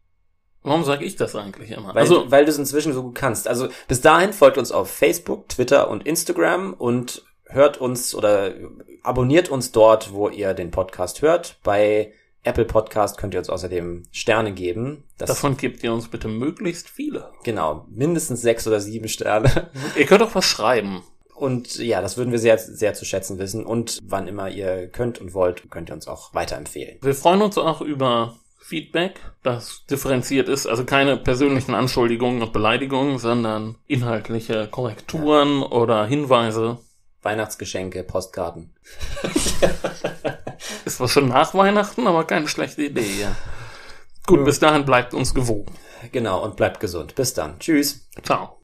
Warum 0.62 0.84
sage 0.84 1.04
ich 1.04 1.16
das 1.16 1.34
eigentlich 1.34 1.70
immer? 1.70 1.94
Weil, 1.94 2.02
also, 2.02 2.30
weil 2.30 2.44
du 2.44 2.50
es 2.50 2.58
inzwischen 2.58 2.92
so 2.92 3.02
gut 3.02 3.14
kannst. 3.14 3.48
Also 3.48 3.68
bis 3.86 4.00
dahin 4.00 4.32
folgt 4.32 4.58
uns 4.58 4.72
auf 4.72 4.90
Facebook, 4.90 5.48
Twitter 5.48 5.88
und 5.88 6.06
Instagram 6.06 6.74
und 6.74 7.24
hört 7.48 7.78
uns 7.78 8.14
oder 8.14 8.52
abonniert 9.02 9.48
uns 9.48 9.72
dort, 9.72 10.12
wo 10.12 10.28
ihr 10.28 10.54
den 10.54 10.70
Podcast 10.70 11.22
hört. 11.22 11.58
Bei 11.62 12.12
Apple 12.44 12.64
Podcast 12.64 13.18
könnt 13.18 13.34
ihr 13.34 13.40
uns 13.40 13.50
außerdem 13.50 14.04
Sterne 14.10 14.52
geben. 14.52 15.04
Das 15.18 15.28
davon 15.28 15.56
gebt 15.56 15.82
ihr 15.82 15.92
uns 15.92 16.08
bitte 16.08 16.28
möglichst 16.28 16.88
viele. 16.88 17.30
genau 17.44 17.86
mindestens 17.90 18.40
sechs 18.42 18.66
oder 18.66 18.80
sieben 18.80 19.08
Sterne. 19.08 19.70
Ihr 19.96 20.06
könnt 20.06 20.22
auch 20.22 20.34
was 20.34 20.44
schreiben. 20.44 21.02
Und 21.34 21.78
ja, 21.78 22.00
das 22.00 22.16
würden 22.16 22.32
wir 22.32 22.38
sehr, 22.38 22.58
sehr 22.58 22.94
zu 22.94 23.04
schätzen 23.04 23.38
wissen. 23.38 23.64
Und 23.64 23.98
wann 24.02 24.26
immer 24.26 24.48
ihr 24.48 24.88
könnt 24.88 25.20
und 25.20 25.34
wollt, 25.34 25.70
könnt 25.70 25.90
ihr 25.90 25.94
uns 25.94 26.08
auch 26.08 26.34
weiterempfehlen. 26.34 26.98
Wir 27.00 27.14
freuen 27.14 27.42
uns 27.42 27.56
auch 27.58 27.80
über 27.80 28.36
Feedback, 28.58 29.20
das 29.42 29.86
differenziert 29.90 30.48
ist, 30.48 30.66
also 30.66 30.84
keine 30.84 31.16
persönlichen 31.16 31.74
Anschuldigungen 31.74 32.42
und 32.42 32.52
Beleidigungen, 32.52 33.18
sondern 33.18 33.76
inhaltliche 33.86 34.68
Korrekturen 34.70 35.62
oder 35.62 36.04
Hinweise. 36.04 36.78
Weihnachtsgeschenke, 37.22 38.04
Postkarten. 38.04 38.74
Ist 40.84 41.00
was 41.00 41.10
schon 41.12 41.28
nach 41.28 41.54
Weihnachten, 41.54 42.06
aber 42.06 42.24
keine 42.24 42.48
schlechte 42.48 42.84
Idee, 42.84 43.20
ja. 43.20 43.36
Gut, 44.26 44.44
bis 44.44 44.58
dahin 44.58 44.84
bleibt 44.84 45.14
uns 45.14 45.34
gewogen. 45.34 45.72
Genau, 46.12 46.42
und 46.44 46.56
bleibt 46.56 46.80
gesund. 46.80 47.14
Bis 47.14 47.34
dann. 47.34 47.58
Tschüss. 47.58 48.08
Ciao. 48.22 48.60